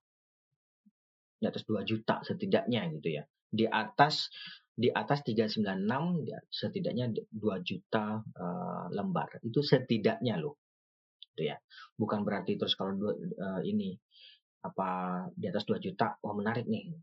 Di 1.41 1.45
atas 1.49 1.65
2 1.65 1.81
juta 1.81 2.21
setidaknya 2.21 2.93
gitu 2.93 3.09
ya. 3.17 3.23
Di 3.49 3.65
atas 3.65 4.29
di 4.77 4.93
atas 4.93 5.25
396 5.25 5.65
ya, 6.29 6.37
setidaknya 6.45 7.05
2 7.33 7.33
juta 7.65 8.21
uh, 8.21 8.85
lembar. 8.93 9.41
Itu 9.41 9.65
setidaknya 9.65 10.37
loh. 10.37 10.61
Gitu 11.33 11.49
ya. 11.49 11.57
Bukan 11.97 12.21
berarti 12.21 12.53
terus 12.53 12.77
kalau 12.77 13.01
uh, 13.01 13.61
ini 13.65 13.97
apa 14.67 14.89
di 15.33 15.45
atas 15.47 15.63
2 15.65 15.79
juta 15.79 16.19
wah 16.21 16.35
menarik 16.35 16.67
nih 16.67 16.93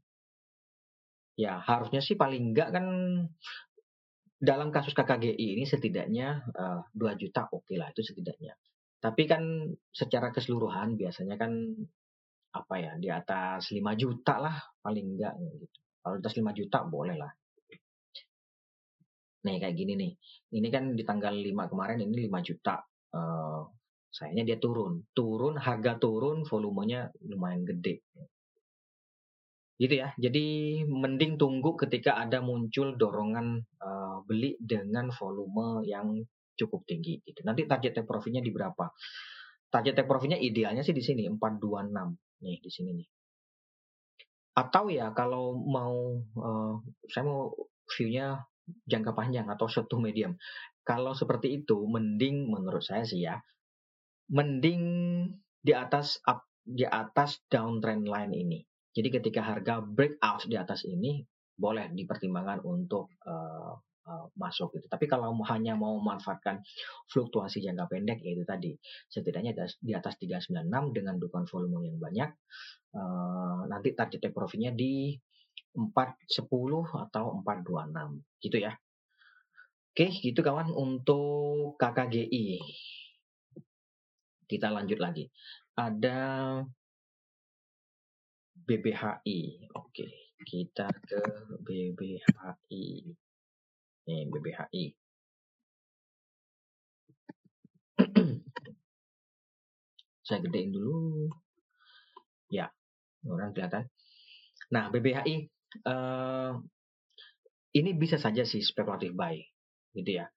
ya 1.35 1.59
harusnya 1.59 1.99
sih 1.99 2.15
paling 2.15 2.55
enggak 2.55 2.71
kan 2.71 2.87
dalam 4.39 4.69
kasus 4.69 4.93
KKGI 4.93 5.57
ini 5.57 5.65
setidaknya 5.65 6.45
uh, 6.55 6.85
eh, 6.85 7.17
2 7.17 7.21
juta 7.21 7.49
oke 7.51 7.67
okay 7.67 7.77
lah 7.81 7.91
itu 7.91 8.05
setidaknya 8.05 8.55
tapi 9.01 9.29
kan 9.29 9.43
secara 9.93 10.33
keseluruhan 10.33 10.97
biasanya 10.97 11.37
kan 11.37 11.53
apa 12.55 12.75
ya 12.79 12.93
di 13.01 13.11
atas 13.11 13.75
5 13.75 13.83
juta 13.99 14.39
lah 14.39 14.57
paling 14.81 15.19
enggak 15.19 15.35
gitu 15.43 15.67
kalau 16.05 16.15
di 16.17 16.23
atas 16.23 16.37
5 16.39 16.59
juta 16.61 16.79
boleh 16.87 17.17
lah 17.19 17.33
nih 19.45 19.61
kayak 19.61 19.77
gini 19.77 19.93
nih. 19.95 20.13
Ini 20.57 20.69
kan 20.73 20.85
di 20.97 21.05
tanggal 21.05 21.37
5 21.37 21.71
kemarin 21.71 22.01
ini 22.01 22.27
5 22.27 22.41
juta. 22.49 22.81
Uh, 23.15 23.63
sayangnya 24.15 24.55
dia 24.55 24.59
turun. 24.63 25.03
Turun, 25.11 25.59
harga 25.59 25.99
turun, 25.99 26.47
volumenya 26.47 27.11
lumayan 27.27 27.67
gede. 27.67 28.07
Gitu 29.75 29.95
ya. 29.99 30.15
Jadi 30.15 30.81
mending 30.87 31.35
tunggu 31.35 31.75
ketika 31.75 32.15
ada 32.15 32.39
muncul 32.39 32.95
dorongan 32.95 33.67
uh, 33.83 34.23
beli 34.23 34.55
dengan 34.63 35.11
volume 35.11 35.83
yang 35.83 36.23
cukup 36.55 36.87
tinggi 36.87 37.19
gitu. 37.27 37.43
Nanti 37.43 37.67
target 37.67 37.99
take 37.99 38.07
profitnya 38.07 38.39
di 38.39 38.55
berapa? 38.55 38.87
Target 39.67 39.99
take 39.99 40.07
profitnya 40.07 40.39
idealnya 40.39 40.87
sih 40.87 40.95
di 40.95 41.03
sini 41.03 41.27
426 41.27 42.47
nih 42.47 42.57
di 42.63 42.71
sini 42.71 42.91
nih. 42.95 43.09
Atau 44.55 44.95
ya 44.95 45.11
kalau 45.11 45.59
mau 45.59 46.23
uh, 46.39 46.79
saya 47.11 47.27
mau 47.27 47.51
view-nya 47.91 48.47
jangka 48.87 49.13
panjang 49.13 49.51
atau 49.51 49.67
short 49.67 49.91
to 49.91 49.99
medium. 49.99 50.39
Kalau 50.85 51.17
seperti 51.17 51.65
itu, 51.65 51.81
mending 51.89 52.53
menurut 52.53 52.85
saya 52.85 53.03
sih 53.09 53.25
ya, 53.25 53.41
mending 54.31 54.83
di 55.65 55.73
atas 55.73 56.21
up 56.25 56.45
di 56.65 56.85
atas 56.89 57.45
downtrend 57.49 58.09
line 58.09 58.33
ini. 58.33 58.59
Jadi 58.95 59.09
ketika 59.11 59.45
harga 59.45 59.85
breakout 59.85 60.49
di 60.49 60.57
atas 60.57 60.87
ini, 60.89 61.21
boleh 61.55 61.93
dipertimbangkan 61.93 62.63
untuk 62.65 63.13
uh, 63.27 63.75
uh, 64.07 64.27
masuk 64.39 64.75
gitu. 64.79 64.87
Tapi 64.87 65.05
kalau 65.11 65.35
hanya 65.51 65.75
mau 65.77 65.99
memanfaatkan 65.99 66.63
fluktuasi 67.11 67.61
jangka 67.61 67.91
pendek 67.91 68.23
yaitu 68.23 68.47
tadi 68.47 68.73
setidaknya 69.11 69.53
di 69.81 69.93
atas 69.93 70.17
396 70.21 70.97
dengan 70.97 71.15
dukungan 71.19 71.47
volume 71.51 71.91
yang 71.91 71.99
banyak, 71.99 72.31
uh, 72.97 73.61
nanti 73.69 73.93
target 73.93 74.21
take 74.23 74.35
profitnya 74.35 74.71
di 74.73 75.15
410 75.75 77.11
atau 77.11 77.43
426 77.43 78.41
gitu 78.41 78.57
ya. 78.63 78.73
Oke, 79.95 80.11
gitu 80.11 80.43
kawan 80.43 80.75
untuk 80.75 81.79
KKGI. 81.79 82.59
Kita 84.45 84.69
lanjut 84.71 84.99
lagi. 85.01 85.29
Ada 85.75 86.61
BBHI. 88.65 89.69
Oke, 89.77 90.37
kita 90.47 90.89
ke 90.89 91.21
BBHI. 91.65 92.85
Nih, 94.05 94.23
BBHI. 94.29 94.85
Saya 100.27 100.39
gedein 100.41 100.73
dulu. 100.73 101.29
Ya, 102.49 102.73
orang 103.25 103.53
kelihatan. 103.53 103.89
Nah, 104.73 104.89
BBHI 104.89 105.51
uh, 105.89 106.57
ini 107.75 107.91
bisa 107.99 108.17
saja 108.17 108.47
sih 108.47 108.63
spekulatif 108.63 109.13
buy, 109.13 109.37
gitu 109.93 110.23
ya. 110.23 110.31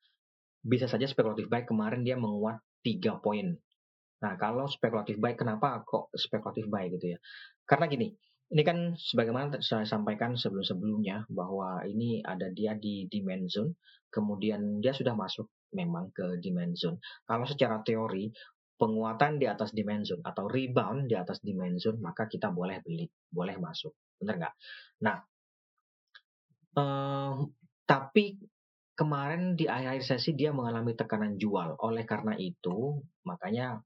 Bisa 0.66 0.90
saja 0.90 1.06
spekulatif 1.06 1.48
buy 1.48 1.64
kemarin 1.64 2.02
dia 2.04 2.18
menguat 2.18 2.60
3 2.82 3.24
poin. 3.24 3.56
Nah, 4.18 4.34
kalau 4.36 4.66
spekulatif 4.66 5.22
buy, 5.22 5.38
kenapa 5.38 5.86
kok 5.86 6.10
spekulatif 6.18 6.66
buy 6.66 6.90
gitu 6.90 7.14
ya? 7.14 7.20
Karena 7.70 7.86
gini, 7.86 8.10
ini 8.48 8.62
kan 8.64 8.96
sebagaimana 8.96 9.60
saya 9.60 9.84
sampaikan 9.84 10.40
sebelum-sebelumnya 10.40 11.28
bahwa 11.30 11.84
ini 11.84 12.24
ada 12.24 12.48
dia 12.50 12.74
di 12.74 13.06
demand 13.12 13.46
zone, 13.52 13.76
kemudian 14.10 14.80
dia 14.80 14.96
sudah 14.96 15.14
masuk 15.14 15.52
memang 15.76 16.10
ke 16.16 16.40
demand 16.40 16.74
zone. 16.80 16.98
Kalau 17.28 17.46
secara 17.46 17.84
teori 17.84 18.32
penguatan 18.78 19.42
di 19.42 19.46
atas 19.50 19.74
demand 19.76 20.06
zone 20.08 20.24
atau 20.24 20.48
rebound 20.48 21.12
di 21.12 21.16
atas 21.18 21.44
demand 21.44 21.76
zone, 21.78 22.00
maka 22.00 22.26
kita 22.26 22.50
boleh 22.50 22.80
beli, 22.82 23.06
boleh 23.28 23.60
masuk. 23.60 23.94
Benar 24.18 24.36
nggak? 24.40 24.56
Nah, 25.04 25.18
uh, 26.80 27.36
tapi 27.84 28.38
kemarin 28.98 29.54
di 29.54 29.70
akhir 29.70 30.02
sesi 30.02 30.34
dia 30.34 30.56
mengalami 30.56 30.96
tekanan 30.96 31.36
jual. 31.36 31.78
Oleh 31.84 32.08
karena 32.08 32.34
itu, 32.40 33.02
makanya 33.28 33.78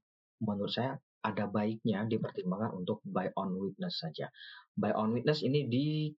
menurut 0.42 0.74
saya 0.74 0.98
ada 1.22 1.46
baiknya 1.46 2.02
dipertimbangkan 2.10 2.74
untuk 2.74 2.98
buy 3.06 3.30
on 3.38 3.54
witness 3.54 4.02
saja. 4.02 4.26
Buy 4.74 4.90
on 4.90 5.14
witness 5.14 5.46
ini 5.46 5.70
di 5.70 6.10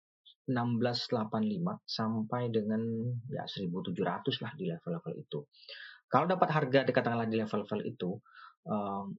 1685 0.47 1.83
sampai 1.87 2.51
dengan 2.51 2.83
ya 3.31 3.43
1700 3.47 4.43
lah 4.43 4.51
di 4.55 4.65
level-level 4.71 5.13
itu. 5.19 5.39
Kalau 6.07 6.25
dapat 6.27 6.49
harga 6.51 6.79
katakanlah 6.87 7.27
di 7.27 7.39
level-level 7.39 7.81
itu, 7.87 8.15
um, 8.67 9.15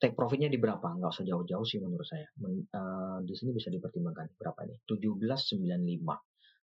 take 0.00 0.16
profitnya 0.16 0.48
di 0.48 0.58
berapa? 0.58 0.82
Nggak 0.82 1.12
usah 1.12 1.24
jauh-jauh 1.28 1.62
sih 1.62 1.78
menurut 1.78 2.02
saya. 2.08 2.26
Men, 2.40 2.66
uh, 2.72 3.22
di 3.22 3.36
sini 3.36 3.54
bisa 3.54 3.68
dipertimbangkan 3.70 4.34
berapa 4.34 4.58
ini? 4.66 4.80
1795. 4.88 6.02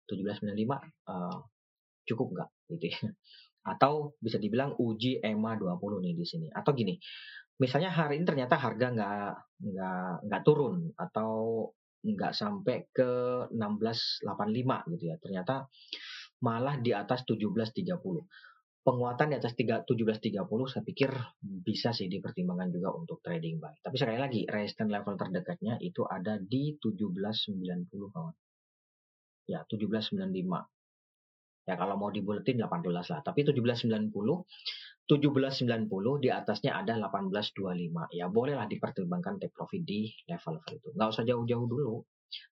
1795 0.05 1.11
uh, 1.11 1.39
cukup 2.05 2.27
nggak 2.37 2.49
gitu 2.77 2.85
ya? 2.93 2.99
Atau 3.75 4.13
bisa 4.21 4.37
dibilang 4.37 4.77
uji 4.77 5.19
EMA 5.25 5.57
20 5.57 6.05
nih 6.05 6.13
di 6.13 6.25
sini. 6.29 6.47
Atau 6.53 6.77
gini, 6.77 6.95
misalnya 7.61 7.91
hari 7.91 8.19
ini 8.19 8.25
ternyata 8.27 8.59
harga 8.59 8.87
nggak 8.91 9.31
nggak 9.65 10.11
nggak 10.27 10.41
turun 10.43 10.91
atau 10.99 11.31
nggak 12.05 12.33
sampai 12.37 12.85
ke 12.93 13.09
1685 13.49 14.93
gitu 14.93 15.03
ya. 15.09 15.17
Ternyata 15.17 15.65
malah 16.43 16.77
di 16.77 16.93
atas 16.93 17.25
1730 17.25 17.97
penguatan 18.85 19.33
di 19.33 19.35
atas 19.41 19.57
3, 19.57 19.81
17.30 19.81 20.45
saya 20.69 20.85
pikir 20.85 21.09
bisa 21.41 21.89
sih 21.89 22.05
dipertimbangkan 22.05 22.69
juga 22.69 22.93
untuk 22.93 23.17
trading 23.17 23.57
buy. 23.57 23.81
Tapi 23.81 23.95
sekali 23.97 24.21
lagi 24.21 24.45
resistance 24.45 24.93
level 24.93 25.17
terdekatnya 25.17 25.81
itu 25.81 26.05
ada 26.05 26.37
di 26.37 26.77
17.90 26.77 28.13
kawan. 28.13 28.35
Ya, 29.49 29.65
17.95. 29.65 31.65
Ya 31.65 31.73
kalau 31.81 31.97
mau 31.97 32.13
dibuletin 32.13 32.61
18 32.61 32.93
lah, 32.93 33.25
tapi 33.25 33.41
17.90 33.41 33.89
17.90 35.05 36.23
di 36.23 36.29
atasnya 36.33 36.81
ada 36.81 36.97
18.25. 36.97 38.17
Ya 38.17 38.25
bolehlah 38.25 38.65
dipertimbangkan 38.65 39.37
take 39.37 39.53
profit 39.53 39.85
di 39.85 40.09
level-level 40.25 40.73
itu. 40.81 40.89
Nggak 40.97 41.09
usah 41.13 41.23
jauh-jauh 41.29 41.67
dulu. 41.69 42.01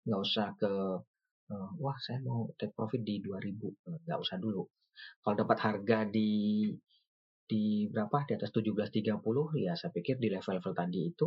Nggak 0.06 0.20
usah 0.20 0.46
ke 0.58 0.72
uh, 1.54 1.70
wah 1.78 1.98
saya 2.02 2.18
mau 2.26 2.50
take 2.58 2.74
profit 2.74 3.06
di 3.06 3.22
2000. 3.22 4.06
Nggak 4.06 4.18
usah 4.18 4.36
dulu 4.42 4.66
kalau 5.22 5.36
dapat 5.36 5.58
harga 5.60 5.98
di 6.08 6.30
di 7.50 7.90
berapa 7.90 8.22
di 8.30 8.32
atas 8.38 8.50
17.30 8.54 9.10
ya 9.58 9.74
saya 9.74 9.90
pikir 9.90 10.22
di 10.22 10.30
level-level 10.30 10.70
tadi 10.70 11.00
itu 11.10 11.26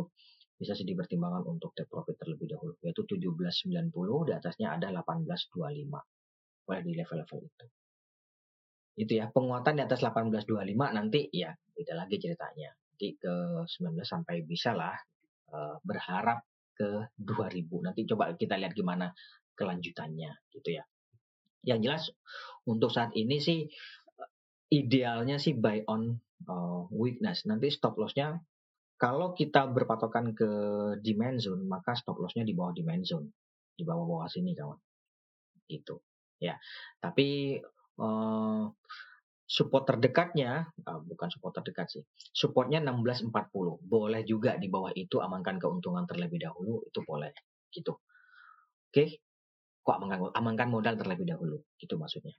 bisa 0.56 0.72
sih 0.72 0.86
dipertimbangkan 0.88 1.44
untuk 1.44 1.76
take 1.76 1.90
profit 1.90 2.16
terlebih 2.16 2.48
dahulu 2.48 2.80
yaitu 2.80 3.04
17.90 3.04 3.68
di 4.24 4.32
atasnya 4.32 4.72
ada 4.72 4.88
18.25 4.88 6.64
boleh 6.64 6.80
di 6.80 6.92
level-level 6.96 7.38
itu 7.44 7.66
itu 8.94 9.18
ya 9.18 9.26
penguatan 9.30 9.78
di 9.78 9.82
atas 9.82 10.00
18.25 10.06 10.54
nanti 10.94 11.26
ya 11.34 11.50
beda 11.50 11.94
lagi 11.98 12.16
ceritanya 12.22 12.70
nanti 12.70 13.18
ke 13.18 13.66
19 13.66 13.98
sampai 14.06 14.46
bisa 14.46 14.70
lah 14.70 14.94
uh, 15.50 15.76
berharap 15.82 16.46
ke 16.74 17.10
2000 17.18 17.66
nanti 17.82 18.06
coba 18.06 18.34
kita 18.38 18.54
lihat 18.54 18.74
gimana 18.74 19.10
kelanjutannya 19.54 20.30
gitu 20.54 20.78
ya 20.78 20.84
yang 21.64 21.80
jelas 21.80 22.12
untuk 22.68 22.92
saat 22.92 23.10
ini 23.16 23.40
sih 23.40 23.66
idealnya 24.74 25.38
sih 25.38 25.54
buy 25.54 25.86
on 25.86 26.18
uh, 26.48 26.84
weakness. 26.90 27.46
Nanti 27.46 27.70
stop 27.70 27.96
lossnya 27.96 28.40
kalau 28.98 29.34
kita 29.34 29.66
berpatokan 29.70 30.32
ke 30.34 30.50
demand 31.02 31.38
zone 31.42 31.62
maka 31.66 31.94
stop 31.94 32.18
lossnya 32.18 32.46
di 32.46 32.54
bawah 32.54 32.74
demand 32.74 33.04
zone 33.06 33.28
di 33.74 33.82
bawah-bawah 33.82 34.26
sini 34.26 34.52
kawan. 34.54 34.78
Gitu 35.70 35.96
ya. 36.42 36.58
Tapi 36.98 37.58
uh, 38.00 38.66
support 39.44 39.84
terdekatnya 39.86 40.66
uh, 40.88 41.00
bukan 41.04 41.28
support 41.30 41.54
terdekat 41.60 41.86
sih. 41.90 42.02
Supportnya 42.32 42.80
1640. 42.82 43.30
Boleh 43.84 44.22
juga 44.26 44.56
di 44.58 44.66
bawah 44.72 44.90
itu 44.96 45.20
amankan 45.20 45.60
keuntungan 45.60 46.08
terlebih 46.08 46.42
dahulu 46.42 46.82
itu 46.88 47.00
boleh 47.04 47.30
gitu. 47.70 47.98
Oke, 48.90 49.18
kok 49.82 49.94
amankan, 49.98 50.30
amankan 50.34 50.68
modal 50.70 50.94
terlebih 50.94 51.26
dahulu. 51.26 51.58
Itu 51.78 51.98
maksudnya. 51.98 52.34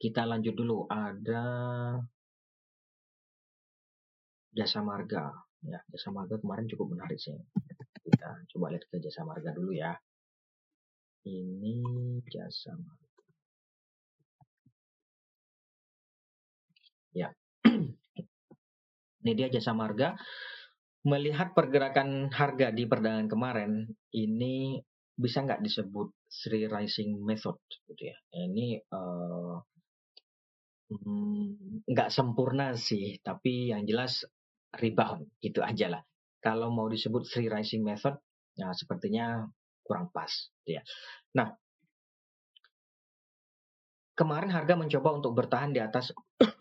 kita 0.02 0.22
lanjut 0.28 0.52
dulu. 0.52 0.85
Ada 0.92 1.44
jasa 4.52 4.84
marga. 4.84 5.32
Ya, 5.62 5.80
jasa 5.88 6.12
marga 6.12 6.36
kemarin 6.36 6.68
cukup 6.68 6.96
menarik 6.96 7.16
sih. 7.16 7.34
Kita 8.02 8.28
coba 8.54 8.74
lihat 8.74 8.84
ke 8.90 9.00
jasa 9.00 9.24
marga 9.24 9.50
dulu 9.56 9.72
ya. 9.72 9.96
Ini 11.24 11.76
jasa 12.28 12.74
marga. 12.74 13.08
Ya. 17.12 17.28
Ini 19.22 19.32
dia 19.38 19.48
jasa 19.48 19.72
marga. 19.72 20.18
Melihat 21.02 21.54
pergerakan 21.54 22.30
harga 22.30 22.70
di 22.70 22.86
perdagangan 22.86 23.26
kemarin, 23.26 23.90
ini 24.14 24.78
bisa 25.18 25.42
nggak 25.42 25.58
disebut 25.58 26.14
Sri 26.30 26.70
Rising 26.70 27.18
Method 27.26 27.58
gitu 27.90 28.06
ya? 28.06 28.14
Ini 28.30 28.86
uh, 28.86 29.58
nggak 31.90 32.06
sempurna 32.06 32.78
sih, 32.78 33.18
tapi 33.18 33.74
yang 33.74 33.82
jelas 33.82 34.22
rebound 34.76 35.28
gitu 35.40 35.61
aja 35.61 35.92
lah. 35.92 36.02
Kalau 36.42 36.74
mau 36.74 36.90
disebut 36.90 37.22
free 37.28 37.46
rising 37.46 37.87
method, 37.87 38.18
nah 38.58 38.74
sepertinya 38.74 39.46
kurang 39.87 40.11
pas, 40.11 40.30
gitu 40.62 40.78
ya. 40.78 40.82
Nah, 41.38 41.54
kemarin 44.12 44.52
harga 44.52 44.76
mencoba 44.76 45.16
untuk 45.16 45.32
bertahan 45.35 45.72
di 45.72 45.80
atas 45.80 46.12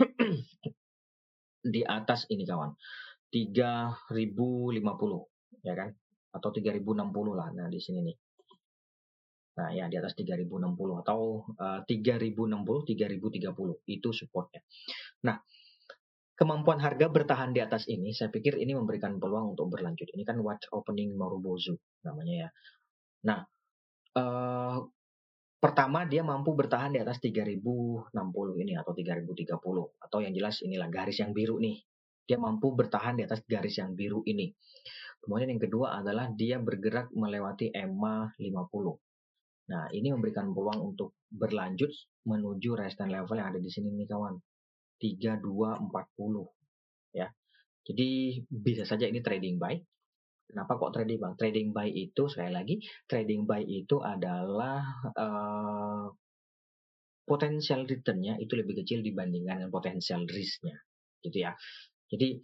di 1.76 1.84
atas 1.86 2.26
ini 2.32 2.48
kawan 2.48 2.74
3050 3.30 4.82
ya 5.62 5.74
kan 5.78 5.94
atau 6.32 6.50
3060 6.50 7.38
lah 7.38 7.48
nah 7.54 7.68
di 7.70 7.80
sini 7.80 8.02
nih 8.02 8.18
nah 9.52 9.68
ya 9.76 9.92
di 9.92 10.00
atas 10.00 10.16
3060 10.16 11.04
atau 11.06 11.44
uh, 11.60 11.84
3060 11.86 12.56
3030 12.56 13.92
itu 13.94 14.10
supportnya 14.16 14.64
nah 15.28 15.38
kemampuan 16.36 16.82
harga 16.82 17.08
bertahan 17.12 17.54
di 17.54 17.62
atas 17.62 17.86
ini 17.88 18.16
saya 18.16 18.34
pikir 18.34 18.58
ini 18.58 18.74
memberikan 18.74 19.22
peluang 19.22 19.54
untuk 19.54 19.70
berlanjut 19.72 20.10
ini 20.14 20.24
kan 20.26 20.40
watch 20.42 20.70
opening 20.74 21.14
Marubozu 21.14 21.78
namanya 22.04 22.48
ya 22.48 22.50
nah 23.22 23.40
uh, 24.18 24.82
pertama 25.62 26.10
dia 26.10 26.26
mampu 26.26 26.58
bertahan 26.58 26.98
di 26.98 27.00
atas 27.06 27.22
3060 27.22 28.10
ini 28.66 28.74
atau 28.74 28.92
3030 28.98 29.46
atau 30.02 30.18
yang 30.20 30.34
jelas 30.34 30.66
inilah 30.66 30.90
garis 30.90 31.22
yang 31.22 31.38
biru 31.38 31.62
nih. 31.62 31.78
Dia 32.26 32.42
mampu 32.42 32.74
bertahan 32.74 33.22
di 33.22 33.24
atas 33.30 33.46
garis 33.46 33.78
yang 33.78 33.94
biru 33.94 34.26
ini. 34.26 34.50
Kemudian 35.22 35.54
yang 35.54 35.62
kedua 35.62 36.02
adalah 36.02 36.34
dia 36.34 36.58
bergerak 36.58 37.14
melewati 37.14 37.70
EMA 37.70 38.34
50. 38.42 39.70
Nah, 39.70 39.86
ini 39.94 40.10
memberikan 40.10 40.50
peluang 40.50 40.82
untuk 40.82 41.14
berlanjut 41.30 41.94
menuju 42.26 42.74
resistance 42.74 43.14
level 43.14 43.38
yang 43.38 43.54
ada 43.54 43.62
di 43.62 43.70
sini 43.70 43.94
nih 43.94 44.10
kawan. 44.10 44.34
3240 45.02 47.18
ya. 47.18 47.28
Jadi 47.82 48.10
bisa 48.48 48.86
saja 48.86 49.10
ini 49.10 49.26
trading 49.26 49.58
buy 49.58 49.74
Kenapa 50.52 50.76
kok 50.76 50.92
trading 50.92 51.20
bang? 51.24 51.34
Trading 51.40 51.68
buy 51.72 51.88
itu 51.88 52.28
sekali 52.28 52.52
lagi 52.52 52.76
trading 53.08 53.48
buy 53.48 53.64
itu 53.64 54.04
adalah 54.04 54.84
uh, 55.16 56.12
potensial 57.24 57.88
returnnya 57.88 58.36
itu 58.36 58.60
lebih 58.60 58.84
kecil 58.84 59.00
dibandingkan 59.00 59.64
dengan 59.64 59.72
potensial 59.72 60.28
risknya, 60.28 60.76
gitu 61.24 61.48
ya. 61.48 61.56
Jadi 62.12 62.44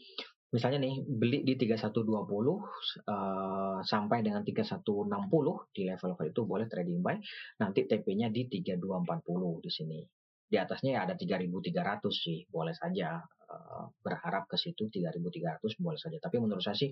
misalnya 0.56 0.88
nih 0.88 1.04
beli 1.04 1.43
di 1.43 1.60
3120 1.60 2.08
uh, 2.08 2.56
eh, 2.56 3.78
sampai 3.84 4.24
dengan 4.24 4.48
3160 4.48 5.76
di 5.76 5.82
level-level 5.91 6.28
itu 6.32 6.41
boleh 6.48 6.67
trading 6.72 7.04
buy. 7.04 7.20
Nanti 7.60 7.84
TP-nya 7.84 8.32
di 8.32 8.48
3240 8.48 9.67
di 9.67 9.67
sini. 9.67 10.00
Di 10.47 10.55
atasnya 10.55 10.95
ya 10.95 10.99
ada 11.03 11.19
3300 11.19 12.07
sih, 12.07 12.47
boleh 12.47 12.71
saja 12.71 13.19
uh, 13.19 13.86
berharap 13.99 14.47
ke 14.47 14.55
situ 14.55 14.88
3300 14.88 15.60
boleh 15.83 15.99
saja. 15.99 16.17
Tapi 16.23 16.36
menurut 16.39 16.63
saya 16.63 16.79
sih 16.79 16.91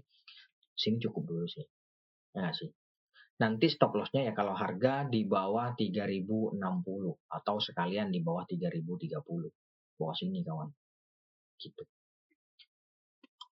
sini 0.76 1.00
cukup 1.00 1.24
dulu 1.24 1.48
sih. 1.48 1.64
Ya 2.36 2.52
sih. 2.52 2.68
Nanti 3.36 3.68
stop 3.68 3.96
lossnya 3.96 4.28
ya 4.28 4.34
kalau 4.36 4.56
harga 4.56 5.08
di 5.08 5.28
bawah 5.28 5.76
3060 5.76 6.56
atau 7.32 7.56
sekalian 7.60 8.12
di 8.12 8.20
bawah 8.20 8.44
3030. 8.44 9.24
Bawah 9.96 10.16
sini 10.16 10.44
kawan. 10.44 10.70
Gitu. 11.56 11.84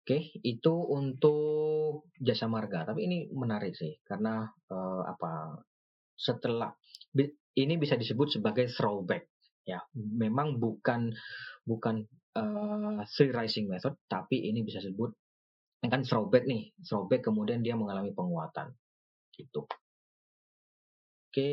Oke, 0.06 0.38
itu 0.44 0.74
untuk 0.92 2.08
jasa 2.20 2.46
marga. 2.46 2.86
Tapi 2.86 3.00
ini 3.10 3.18
menarik 3.32 3.72
sih 3.72 3.96
karena 4.04 4.44
uh, 4.70 5.02
apa? 5.08 5.60
Setelah 6.16 6.72
ini 7.56 7.74
bisa 7.76 7.96
disebut 7.96 8.40
sebagai 8.40 8.72
throwback 8.72 9.35
ya. 9.66 9.82
Memang 9.98 10.62
bukan 10.62 11.12
bukan 11.66 12.06
uh, 12.38 13.02
free 13.10 13.34
rising 13.34 13.66
method, 13.66 13.98
tapi 14.06 14.46
ini 14.48 14.62
bisa 14.62 14.78
disebut 14.78 15.10
kan 15.86 16.02
throwback 16.02 16.44
nih, 16.48 16.74
throwback 16.82 17.22
kemudian 17.22 17.62
dia 17.62 17.78
mengalami 17.78 18.10
penguatan. 18.10 18.74
Gitu. 19.30 19.66
Oke, 21.36 21.52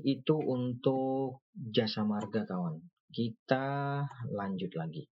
itu 0.00 0.34
untuk 0.48 1.44
jasa 1.52 2.08
marga 2.08 2.48
kawan. 2.48 2.80
Kita 3.12 4.00
lanjut 4.32 4.72
lagi. 4.80 5.04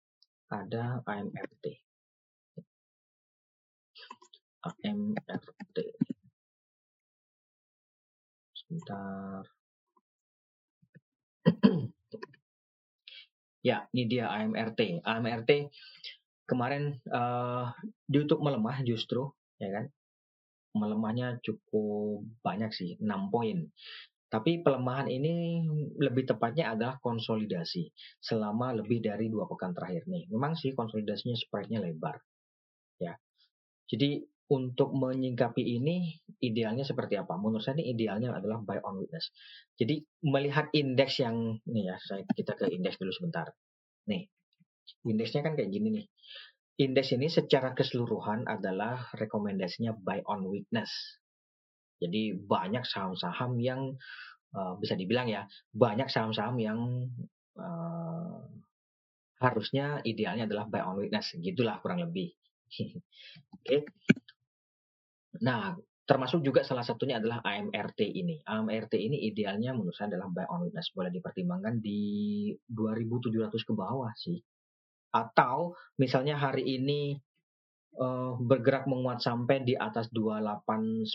Ada 0.49 1.05
AMRT. 1.05 1.64
AMRT. 4.64 5.77
Sebentar. 8.57 9.45
ya, 13.67 13.83
ini 13.91 14.07
dia 14.07 14.31
AMRT. 14.31 15.03
AMRT 15.03 15.51
kemarin 16.47 17.03
uh, 17.11 17.75
di 18.07 18.23
YouTube 18.23 18.47
melemah 18.47 18.79
justru 18.87 19.27
ya 19.59 19.83
kan 19.83 19.91
melemahnya 20.79 21.43
cukup 21.43 22.23
banyak 22.45 22.71
sih 22.71 22.95
6 23.03 23.33
poin 23.35 23.67
tapi 24.27 24.59
pelemahan 24.59 25.07
ini 25.07 25.63
lebih 26.03 26.27
tepatnya 26.27 26.75
adalah 26.75 26.99
konsolidasi 26.99 27.95
selama 28.19 28.75
lebih 28.75 28.99
dari 28.99 29.31
dua 29.31 29.47
pekan 29.47 29.71
terakhir 29.71 30.03
nih. 30.11 30.27
Memang 30.35 30.59
sih 30.59 30.75
konsolidasinya 30.75 31.39
spreadnya 31.39 31.79
lebar, 31.79 32.19
ya. 32.99 33.15
Jadi 33.87 34.27
untuk 34.47 34.95
menyingkapi 34.95 35.63
ini 35.63 36.23
idealnya 36.39 36.87
seperti 36.87 37.19
apa? 37.19 37.35
Menurut 37.35 37.63
saya 37.63 37.83
ini 37.83 37.95
idealnya 37.95 38.31
adalah 38.35 38.63
buy 38.63 38.79
on 38.87 39.03
witness. 39.03 39.35
Jadi 39.75 39.99
melihat 40.23 40.71
indeks 40.71 41.19
yang 41.19 41.59
nih 41.67 41.91
ya, 41.91 41.97
saya 41.99 42.23
kita 42.31 42.55
ke 42.55 42.71
indeks 42.71 42.99
dulu 43.03 43.11
sebentar. 43.11 43.51
Nih, 44.07 44.31
Indeksnya 45.07 45.43
kan 45.43 45.59
kayak 45.59 45.71
gini 45.71 45.89
nih. 46.03 46.07
Indeks 46.77 47.17
ini 47.17 47.27
secara 47.33 47.73
keseluruhan 47.73 48.45
adalah 48.45 49.09
rekomendasinya 49.17 49.97
buy 49.97 50.21
on 50.29 50.45
weakness. 50.47 50.93
Jadi 51.97 52.37
banyak 52.37 52.85
saham-saham 52.85 53.57
yang 53.57 53.97
uh, 54.53 54.77
bisa 54.77 54.93
dibilang 54.93 55.33
ya, 55.33 55.49
banyak 55.73 56.13
saham-saham 56.13 56.61
yang 56.61 56.81
uh, 57.57 58.45
harusnya 59.41 60.05
idealnya 60.05 60.45
adalah 60.45 60.69
buy 60.69 60.85
on 60.85 61.01
weakness. 61.01 61.33
Gitulah 61.41 61.81
kurang 61.81 62.05
lebih. 62.05 62.37
Oke. 63.57 63.65
okay. 63.65 63.81
Nah, 65.42 65.77
termasuk 66.07 66.40
juga 66.40 66.62
salah 66.62 66.87
satunya 66.87 67.18
adalah 67.18 67.42
AMRT 67.42 68.01
ini. 68.07 68.38
AMRT 68.46 68.94
ini 68.94 69.27
idealnya 69.27 69.75
menurut 69.75 69.92
saya 69.92 70.14
adalah 70.14 70.31
buy 70.31 70.46
on 70.46 70.70
weakness. 70.70 70.94
Boleh 70.94 71.11
dipertimbangkan 71.11 71.83
di 71.83 72.55
2700 72.70 73.51
ke 73.66 73.72
bawah 73.75 74.14
sih. 74.14 74.38
Atau 75.11 75.75
misalnya 75.99 76.38
hari 76.38 76.79
ini 76.79 77.18
uh, 77.99 78.38
bergerak 78.38 78.87
menguat 78.87 79.18
sampai 79.18 79.66
di 79.66 79.75
atas 79.75 80.07
2810 80.14 81.11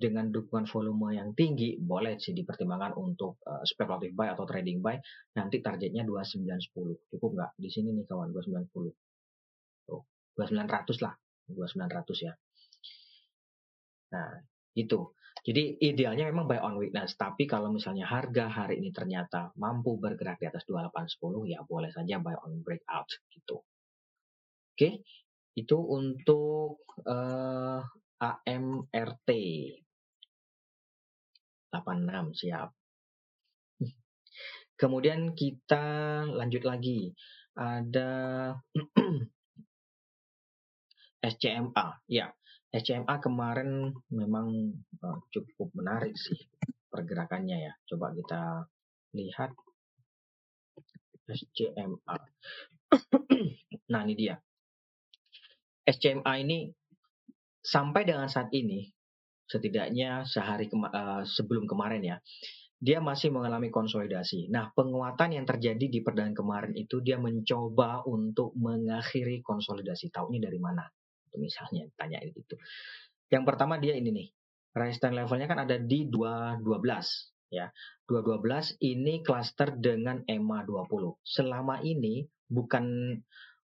dengan 0.00 0.32
dukungan 0.32 0.64
volume 0.64 1.12
yang 1.12 1.36
tinggi 1.36 1.76
boleh 1.76 2.16
sih 2.16 2.32
dipertimbangkan 2.32 2.96
untuk 2.96 3.36
uh, 3.48 3.60
speculative 3.64 4.12
buy 4.12 4.32
atau 4.36 4.44
trading 4.44 4.84
buy. 4.84 5.00
Nanti 5.40 5.64
targetnya 5.64 6.04
2910 6.04 7.16
cukup 7.16 7.30
nggak? 7.32 7.50
Di 7.56 7.68
sini 7.72 7.96
nih 7.96 8.04
kawan 8.04 8.28
2910 8.28 9.88
tuh 9.88 10.04
2900 10.36 11.04
lah 11.04 11.16
2900 11.54 12.26
ya 12.26 12.34
nah 14.10 14.30
itu 14.74 15.14
jadi 15.40 15.80
idealnya 15.80 16.28
memang 16.28 16.44
buy 16.44 16.60
on 16.60 16.76
weakness, 16.76 17.16
tapi 17.16 17.48
kalau 17.48 17.72
misalnya 17.72 18.04
harga 18.04 18.52
hari 18.52 18.76
ini 18.76 18.92
ternyata 18.92 19.56
mampu 19.56 19.96
bergerak 19.96 20.36
di 20.36 20.44
atas 20.52 20.68
2810 20.68 21.48
ya 21.48 21.64
boleh 21.64 21.88
saja 21.88 22.20
buy 22.20 22.36
on 22.44 22.60
breakout 22.60 23.08
gitu. 23.32 23.64
Oke, 24.76 25.00
itu 25.56 25.78
untuk 25.80 26.84
uh, 27.08 27.80
AMRT 28.20 29.28
86 31.72 32.36
siap. 32.36 32.68
Kemudian 34.76 35.32
kita 35.32 35.84
lanjut 36.36 36.64
lagi. 36.68 37.16
Ada 37.56 38.10
SCMA. 41.20 41.86
Ya, 42.08 42.32
SCMA 42.72 43.20
kemarin 43.20 43.92
memang 44.08 44.76
uh, 45.04 45.18
cukup 45.30 45.70
menarik 45.76 46.16
sih 46.16 46.38
pergerakannya 46.88 47.70
ya. 47.70 47.72
Coba 47.86 48.12
kita 48.16 48.66
lihat 49.14 49.52
SCMA. 51.28 52.16
nah 53.92 54.00
ini 54.08 54.14
dia. 54.16 54.36
SCMA 55.84 56.32
ini 56.40 56.70
sampai 57.60 58.02
dengan 58.08 58.26
saat 58.30 58.48
ini 58.56 58.88
setidaknya 59.50 60.22
sehari 60.24 60.70
kema 60.70 60.88
uh, 60.94 61.22
sebelum 61.26 61.66
kemarin 61.66 62.02
ya 62.06 62.16
dia 62.80 62.96
masih 62.96 63.28
mengalami 63.28 63.68
konsolidasi. 63.68 64.48
Nah, 64.48 64.72
penguatan 64.72 65.36
yang 65.36 65.44
terjadi 65.44 65.84
di 65.84 66.00
perdagangan 66.00 66.32
kemarin 66.32 66.72
itu 66.72 67.04
dia 67.04 67.20
mencoba 67.20 68.00
untuk 68.08 68.56
mengakhiri 68.56 69.44
konsolidasi. 69.44 70.08
Tahunya 70.08 70.48
dari 70.48 70.56
mana? 70.56 70.88
Misalnya 71.38 71.86
tanya 71.94 72.18
itu. 72.24 72.40
Yang 73.30 73.44
pertama 73.46 73.78
dia 73.78 73.94
ini 73.94 74.10
nih. 74.10 74.28
Resistance 74.70 75.14
levelnya 75.18 75.50
kan 75.50 75.66
ada 75.66 75.76
di 75.78 76.06
212 76.06 76.62
ya. 77.50 77.70
212 78.06 78.78
ini 78.82 79.22
cluster 79.22 79.74
dengan 79.74 80.22
EMA 80.26 80.66
20. 80.66 81.18
Selama 81.22 81.82
ini 81.82 82.26
bukan 82.50 83.14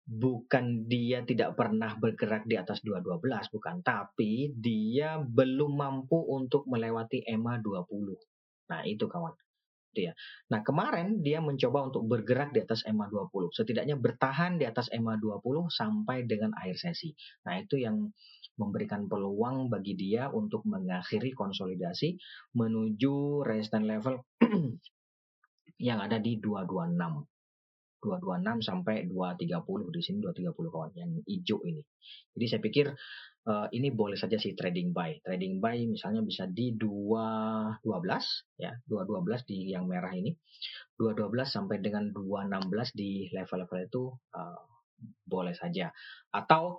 bukan 0.08 0.88
dia 0.88 1.20
tidak 1.28 1.52
pernah 1.52 1.92
bergerak 2.00 2.48
di 2.48 2.56
atas 2.56 2.80
212 2.80 3.52
bukan 3.52 3.84
tapi 3.84 4.56
dia 4.56 5.20
belum 5.20 5.76
mampu 5.76 6.16
untuk 6.16 6.64
melewati 6.64 7.28
EMA 7.28 7.60
20 7.60 8.16
nah 8.72 8.80
itu 8.88 9.04
kawan 9.04 9.36
gitu 9.92 10.08
ya. 10.08 10.12
Nah, 10.52 10.60
kemarin 10.60 11.24
dia 11.24 11.40
mencoba 11.40 11.88
untuk 11.88 12.04
bergerak 12.04 12.52
di 12.52 12.60
atas 12.62 12.84
EMA 12.84 13.08
20, 13.08 13.50
setidaknya 13.52 13.96
bertahan 13.96 14.60
di 14.60 14.64
atas 14.68 14.92
EMA 14.92 15.16
20 15.16 15.72
sampai 15.72 16.28
dengan 16.28 16.52
akhir 16.54 16.76
sesi. 16.76 17.12
Nah, 17.48 17.58
itu 17.58 17.80
yang 17.80 18.12
memberikan 18.58 19.06
peluang 19.06 19.70
bagi 19.70 19.94
dia 19.94 20.28
untuk 20.28 20.66
mengakhiri 20.66 21.32
konsolidasi 21.32 22.18
menuju 22.58 23.46
resistance 23.46 23.86
level 23.86 24.14
yang 25.88 26.02
ada 26.02 26.18
di 26.18 26.36
226. 26.42 27.26
226 27.98 28.62
sampai 28.62 29.10
230 29.10 29.90
di 29.90 30.00
sini 30.06 30.18
230 30.22 30.54
kawan 30.70 30.92
yang 30.94 31.10
hijau 31.26 31.58
ini. 31.66 31.82
Jadi 32.30 32.44
saya 32.46 32.60
pikir 32.62 32.86
uh, 33.48 33.66
ini 33.72 33.88
boleh 33.88 34.14
saja 34.20 34.36
sih 34.36 34.52
trading 34.52 34.92
buy. 34.92 35.16
Trading 35.24 35.58
buy 35.58 35.88
misalnya 35.88 36.20
bisa 36.20 36.44
di 36.44 36.76
212 36.76 37.80
ya, 38.60 38.72
212 38.84 39.48
di 39.48 39.72
yang 39.72 39.88
merah 39.88 40.12
ini. 40.12 40.36
212 41.00 41.48
sampai 41.48 41.80
dengan 41.80 42.12
216 42.12 42.92
di 42.92 43.32
level-level 43.32 43.78
itu 43.88 44.04
uh, 44.36 44.62
boleh 45.24 45.56
saja. 45.56 45.88
Atau 46.28 46.76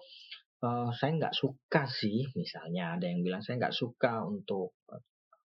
uh, 0.62 0.90
saya 0.94 1.12
nggak 1.18 1.34
suka 1.34 1.90
sih 1.90 2.30
misalnya 2.38 2.96
ada 3.00 3.10
yang 3.10 3.26
bilang 3.26 3.42
saya 3.42 3.58
nggak 3.58 3.76
suka 3.76 4.22
untuk 4.22 4.78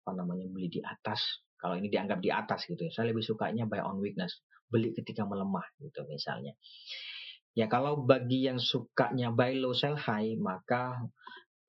apa 0.02 0.10
namanya 0.18 0.50
beli 0.50 0.66
di 0.66 0.80
atas 0.82 1.46
kalau 1.54 1.78
ini 1.78 1.86
dianggap 1.86 2.18
di 2.18 2.26
atas 2.26 2.66
gitu 2.66 2.82
ya 2.82 2.90
saya 2.90 3.14
lebih 3.14 3.22
sukanya 3.22 3.70
buy 3.70 3.78
on 3.78 4.02
weakness 4.02 4.42
beli 4.66 4.96
ketika 4.96 5.28
melemah 5.28 5.68
gitu 5.78 6.02
misalnya. 6.08 6.56
Ya 7.52 7.68
kalau 7.68 8.00
bagi 8.08 8.48
yang 8.48 8.56
sukanya 8.56 9.28
buy 9.28 9.52
low 9.60 9.76
sell 9.76 9.96
high 9.96 10.40
maka 10.40 11.04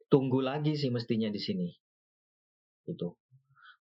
tunggu 0.08 0.40
lagi 0.40 0.80
sih 0.80 0.90
mestinya 0.94 1.28
di 1.28 1.42
sini. 1.42 1.68
Itu. 2.88 3.20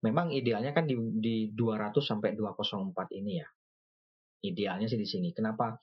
Memang 0.04 0.30
idealnya 0.30 0.70
kan 0.76 0.86
di, 0.86 0.94
di 1.18 1.36
200 1.50 1.98
sampai 1.98 2.36
204 2.36 3.18
ini 3.18 3.32
ya. 3.40 3.48
Idealnya 4.44 4.86
sih 4.86 5.00
di 5.00 5.08
sini. 5.08 5.34
Kenapa? 5.34 5.74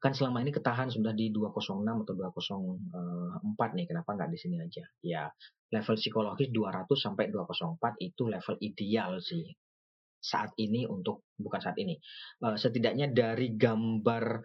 Kan 0.00 0.16
selama 0.16 0.40
ini 0.40 0.54
ketahan 0.54 0.88
sudah 0.88 1.12
di 1.12 1.28
206 1.28 1.84
atau 1.84 2.14
204 2.16 3.76
nih. 3.76 3.86
Kenapa 3.90 4.16
nggak 4.16 4.30
di 4.32 4.38
sini 4.40 4.56
aja? 4.62 4.84
Ya 5.04 5.28
level 5.68 5.96
psikologis 6.00 6.48
200 6.48 6.88
sampai 6.96 7.28
204 7.28 8.00
itu 8.00 8.22
level 8.24 8.56
ideal 8.64 9.20
sih 9.20 9.44
saat 10.18 10.52
ini 10.58 10.84
untuk 10.84 11.30
bukan 11.38 11.60
saat 11.62 11.78
ini 11.78 11.94
uh, 12.42 12.58
setidaknya 12.58 13.14
dari 13.14 13.54
gambar 13.54 14.42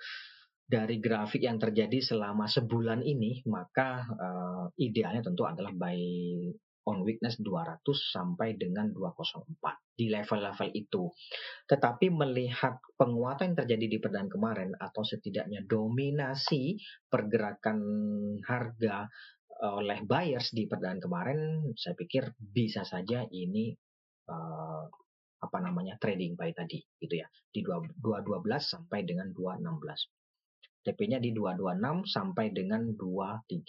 dari 0.64 0.98
grafik 0.98 1.44
yang 1.44 1.60
terjadi 1.60 2.00
selama 2.00 2.48
sebulan 2.48 3.04
ini 3.04 3.44
maka 3.50 4.08
uh, 4.08 4.66
idealnya 4.80 5.22
tentu 5.22 5.44
adalah 5.44 5.76
buy 5.76 6.00
on 6.84 7.04
weakness 7.08 7.40
200 7.40 7.80
sampai 7.96 8.60
dengan 8.60 8.92
204 8.92 9.96
di 9.96 10.12
level-level 10.12 10.70
itu. 10.76 11.08
Tetapi 11.64 12.12
melihat 12.12 12.80
penguatan 13.00 13.54
yang 13.56 13.58
terjadi 13.64 13.86
di 13.88 13.98
perdaan 14.04 14.28
kemarin 14.28 14.76
atau 14.76 15.00
setidaknya 15.00 15.64
dominasi 15.64 16.76
pergerakan 17.08 17.80
harga 18.44 19.08
oleh 19.64 20.04
buyers 20.04 20.52
di 20.52 20.68
perdaan 20.68 21.00
kemarin, 21.00 21.72
saya 21.80 21.96
pikir 21.96 22.36
bisa 22.36 22.84
saja 22.84 23.24
ini 23.32 23.72
uh, 24.28 24.84
apa 25.44 25.60
namanya 25.60 26.00
trading 26.00 26.40
buy 26.40 26.56
tadi 26.56 26.80
gitu 27.04 27.20
ya. 27.20 27.28
Di 27.28 27.60
212 27.60 28.00
sampai 28.64 29.04
dengan 29.04 29.36
216 29.36 30.84
TP-nya 30.84 31.20
di 31.24 31.32
226 31.32 32.12
sampai 32.12 32.52
dengan 32.52 32.84
230 32.92 33.64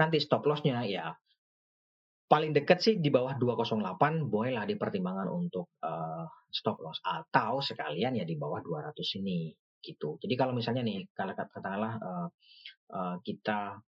nanti 0.00 0.16
stop 0.16 0.48
loss-nya 0.48 0.80
ya. 0.88 1.12
Paling 2.30 2.54
dekat 2.54 2.78
sih 2.78 2.94
di 3.02 3.10
bawah 3.10 3.34
208 3.34 4.30
bolehlah 4.30 4.62
dipertimbangkan 4.64 5.28
untuk 5.28 5.74
uh, 5.82 6.24
stop 6.48 6.78
loss. 6.80 7.02
Atau 7.02 7.58
sekalian 7.60 8.16
ya 8.16 8.24
di 8.24 8.38
bawah 8.38 8.62
200 8.62 8.96
ini 9.20 9.50
gitu. 9.82 10.16
Jadi 10.22 10.34
kalau 10.38 10.54
misalnya 10.54 10.86
nih 10.86 11.10
kalau 11.10 11.34
katakanlah 11.34 11.98
uh, 11.98 12.28
uh, 12.94 13.16
kita 13.26 13.82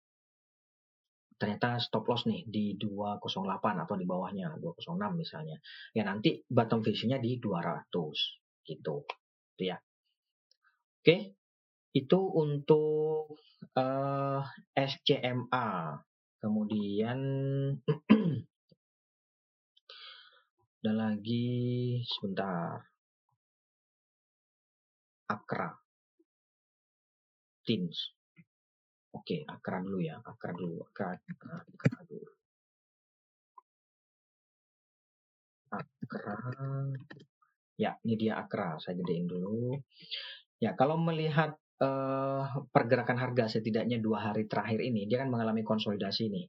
ternyata 1.38 1.78
stop 1.78 2.02
loss 2.10 2.26
nih 2.26 2.42
di 2.50 2.74
208 2.74 3.86
atau 3.86 3.94
di 3.94 4.02
bawahnya 4.02 4.58
206 4.58 4.98
misalnya. 5.14 5.54
Ya 5.94 6.02
nanti 6.02 6.42
bottom 6.50 6.82
vision-nya 6.82 7.22
di 7.22 7.38
200 7.38 7.86
gitu. 8.66 9.06
Itu 9.54 9.62
ya. 9.62 9.78
Oke. 11.00 11.38
Itu 11.94 12.18
untuk 12.34 13.38
uh, 13.78 14.42
eh, 14.74 14.90
SCMA. 14.90 15.94
Kemudian 16.38 17.18
ada 20.82 20.92
lagi 20.92 21.46
sebentar. 22.02 22.82
Akra. 25.30 25.70
Teams. 27.62 28.17
Oke, 29.18 29.42
akra 29.50 29.82
dulu 29.82 29.98
ya, 29.98 30.14
akra 30.22 30.54
dulu, 30.54 30.78
akra, 30.86 31.10
akra 31.18 31.98
dulu. 32.06 32.30
Akra. 35.74 36.36
Ya, 37.78 37.98
ini 38.06 38.14
dia 38.14 38.38
akra. 38.38 38.78
Saya 38.78 38.94
gedein 38.98 39.26
dulu. 39.26 39.74
Ya, 40.62 40.74
kalau 40.78 40.98
melihat 40.98 41.58
uh, 41.82 42.62
pergerakan 42.70 43.18
harga 43.18 43.58
setidaknya 43.58 43.98
dua 43.98 44.30
hari 44.30 44.46
terakhir 44.46 44.82
ini, 44.82 45.06
dia 45.10 45.22
kan 45.22 45.30
mengalami 45.30 45.62
konsolidasi 45.66 46.30
nih. 46.30 46.46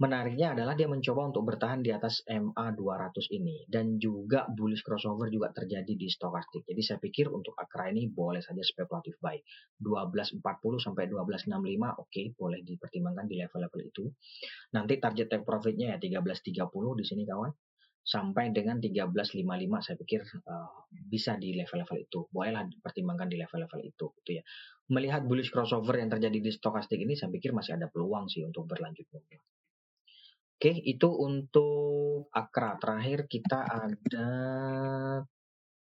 Menariknya 0.00 0.56
adalah 0.56 0.72
dia 0.72 0.88
mencoba 0.88 1.28
untuk 1.28 1.44
bertahan 1.44 1.84
di 1.84 1.92
atas 1.92 2.24
MA 2.24 2.72
200 2.72 3.20
ini 3.36 3.68
dan 3.68 4.00
juga 4.00 4.48
bullish 4.48 4.80
crossover 4.80 5.28
juga 5.28 5.52
terjadi 5.52 5.92
di 5.92 6.08
stokastik. 6.08 6.64
Jadi 6.64 6.80
saya 6.80 6.96
pikir 6.96 7.28
untuk 7.28 7.52
Akra 7.52 7.92
ini 7.92 8.08
boleh 8.08 8.40
saja 8.40 8.64
spekulatif 8.64 9.20
buy. 9.20 9.36
1240 9.76 10.40
sampai 10.80 11.04
1265 11.04 11.52
oke 11.52 12.08
okay, 12.08 12.32
boleh 12.32 12.64
dipertimbangkan 12.64 13.28
di 13.28 13.44
level-level 13.44 13.80
itu. 13.84 14.08
Nanti 14.72 14.96
target 14.96 15.28
take 15.28 15.44
profitnya 15.44 15.92
ya 15.92 15.96
1330 16.00 16.48
di 16.96 17.04
sini 17.04 17.28
kawan 17.28 17.52
sampai 18.00 18.56
dengan 18.56 18.80
1355 18.80 19.84
saya 19.84 19.96
pikir 20.00 20.20
uh, 20.48 20.88
bisa 20.96 21.36
di 21.36 21.52
level-level 21.52 21.96
itu. 22.00 22.24
Bolehlah 22.32 22.64
dipertimbangkan 22.72 23.28
di 23.28 23.36
level-level 23.36 23.84
itu 23.84 24.16
gitu 24.24 24.30
ya. 24.40 24.42
Melihat 24.96 25.28
bullish 25.28 25.52
crossover 25.52 26.00
yang 26.00 26.08
terjadi 26.08 26.40
di 26.40 26.48
stokastik 26.48 26.96
ini 26.96 27.12
saya 27.20 27.28
pikir 27.28 27.52
masih 27.52 27.76
ada 27.76 27.92
peluang 27.92 28.32
sih 28.32 28.40
untuk 28.48 28.64
berlanjut 28.64 29.04
Oke, 30.60 30.76
itu 30.76 31.08
untuk 31.08 32.28
Akra. 32.36 32.76
Terakhir 32.76 33.24
kita 33.32 33.64
ada 33.64 34.28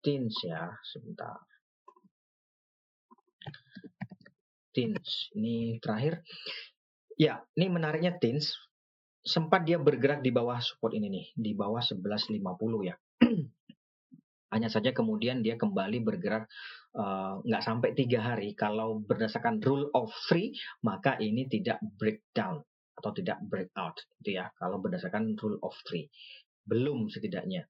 Tins 0.05 0.37
ya, 0.45 0.69
sebentar. 0.85 1.41
Tins, 4.77 5.33
ini 5.33 5.81
terakhir. 5.81 6.21
Ya, 7.17 7.41
ini 7.57 7.73
menariknya 7.73 8.21
Tins. 8.21 8.53
Sempat 9.25 9.65
dia 9.65 9.81
bergerak 9.81 10.21
di 10.21 10.29
bawah 10.29 10.61
support 10.61 10.93
ini 10.93 11.09
nih, 11.09 11.27
di 11.33 11.57
bawah 11.57 11.81
1150 11.81 12.37
ya. 12.85 13.01
Hanya 14.53 14.69
saja 14.69 14.93
kemudian 14.93 15.41
dia 15.41 15.57
kembali 15.57 16.05
bergerak 16.05 16.53
uh, 17.01 17.41
nggak 17.49 17.65
sampai 17.65 17.97
tiga 17.97 18.21
hari. 18.21 18.53
Kalau 18.53 19.01
berdasarkan 19.01 19.57
rule 19.65 19.89
of 19.97 20.12
three, 20.29 20.53
maka 20.85 21.17
ini 21.17 21.49
tidak 21.49 21.81
breakdown 21.97 22.61
atau 22.97 23.13
tidak 23.13 23.39
breakout 23.45 24.01
itu 24.25 24.41
ya 24.41 24.49
kalau 24.57 24.81
berdasarkan 24.81 25.37
rule 25.37 25.61
of 25.61 25.77
three 25.85 26.09
belum 26.67 27.13
setidaknya 27.13 27.69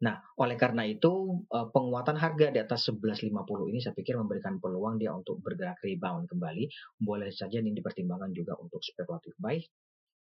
Nah, 0.00 0.16
oleh 0.40 0.56
karena 0.56 0.88
itu 0.88 1.44
eh, 1.52 1.68
penguatan 1.68 2.16
harga 2.16 2.48
di 2.48 2.56
atas 2.56 2.88
1150 2.88 3.68
ini 3.68 3.78
saya 3.84 3.92
pikir 3.92 4.16
memberikan 4.16 4.56
peluang 4.56 4.96
dia 4.96 5.12
untuk 5.12 5.44
bergerak 5.44 5.76
rebound 5.84 6.24
kembali. 6.24 6.64
Boleh 6.96 7.28
saja 7.28 7.60
ini 7.60 7.76
dipertimbangkan 7.76 8.32
juga 8.32 8.56
untuk 8.56 8.80
spekulatif 8.80 9.36
buy 9.36 9.60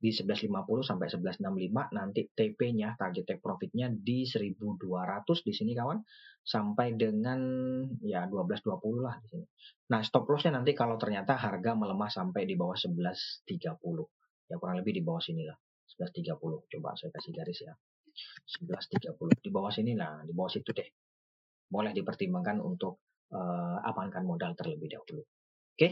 di 0.03 0.11
1150 0.11 0.83
sampai 0.83 1.07
1165 1.07 1.95
nanti 1.95 2.27
TP-nya 2.27 2.99
target 2.99 3.23
take 3.23 3.39
profit-nya 3.39 3.87
di 3.95 4.27
1200 4.27 5.47
di 5.47 5.53
sini 5.55 5.79
kawan 5.79 6.03
sampai 6.43 6.99
dengan 6.99 7.39
ya 8.03 8.27
1220 8.27 8.99
lah 8.99 9.15
di 9.23 9.27
sini. 9.31 9.47
Nah, 9.95 10.03
stop 10.03 10.27
loss-nya 10.27 10.59
nanti 10.59 10.75
kalau 10.75 10.99
ternyata 10.99 11.39
harga 11.39 11.79
melemah 11.79 12.11
sampai 12.11 12.45
di 12.45 12.59
bawah 12.59 12.75
1130 12.75 13.47
ya 14.53 14.61
kurang 14.61 14.77
lebih 14.85 15.01
di 15.01 15.03
bawah 15.03 15.25
sini 15.25 15.49
lah 15.49 15.57
11.30 15.97 16.37
coba 16.77 16.93
saya 16.93 17.09
kasih 17.09 17.33
garis 17.33 17.59
ya 17.65 17.73
11.30 18.61 19.41
di 19.41 19.49
bawah 19.49 19.73
sini 19.73 19.97
lah 19.97 20.21
di 20.29 20.37
bawah 20.37 20.53
situ 20.53 20.77
deh 20.77 20.89
boleh 21.73 21.97
dipertimbangkan 21.97 22.61
untuk 22.61 23.01
uh, 23.33 23.81
amankan 23.89 24.29
modal 24.29 24.53
terlebih 24.53 24.93
dahulu 24.93 25.25
oke? 25.73 25.89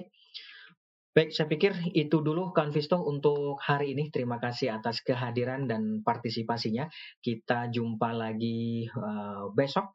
Baik, 1.11 1.35
saya 1.35 1.51
pikir 1.51 1.75
itu 1.91 2.23
dulu 2.23 2.55
Kan 2.55 2.71
Visto 2.71 2.95
untuk 3.03 3.59
hari 3.59 3.99
ini. 3.99 4.15
Terima 4.15 4.39
kasih 4.39 4.79
atas 4.79 5.03
kehadiran 5.03 5.67
dan 5.67 6.07
partisipasinya. 6.07 6.87
Kita 7.19 7.67
jumpa 7.67 8.15
lagi 8.15 8.87
uh, 8.87 9.51
besok. 9.51 9.91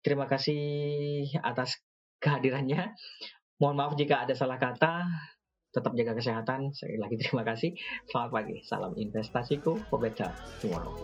Terima 0.00 0.24
kasih 0.24 1.28
atas 1.44 1.84
kehadirannya. 2.16 2.96
Mohon 3.60 3.76
maaf 3.76 3.92
jika 4.00 4.24
ada 4.24 4.32
salah 4.32 4.56
kata. 4.56 5.04
Tetap 5.68 5.92
jaga 5.94 6.12
kesehatan. 6.16 6.72
Sekali 6.72 6.98
lagi 6.98 7.16
terima 7.22 7.44
kasih. 7.44 7.76
Selamat 8.08 8.30
pagi. 8.32 8.54
Salam 8.64 8.92
investasiku 8.96 9.76
for 9.88 10.00
better 10.00 10.32
tomorrow. 10.60 10.96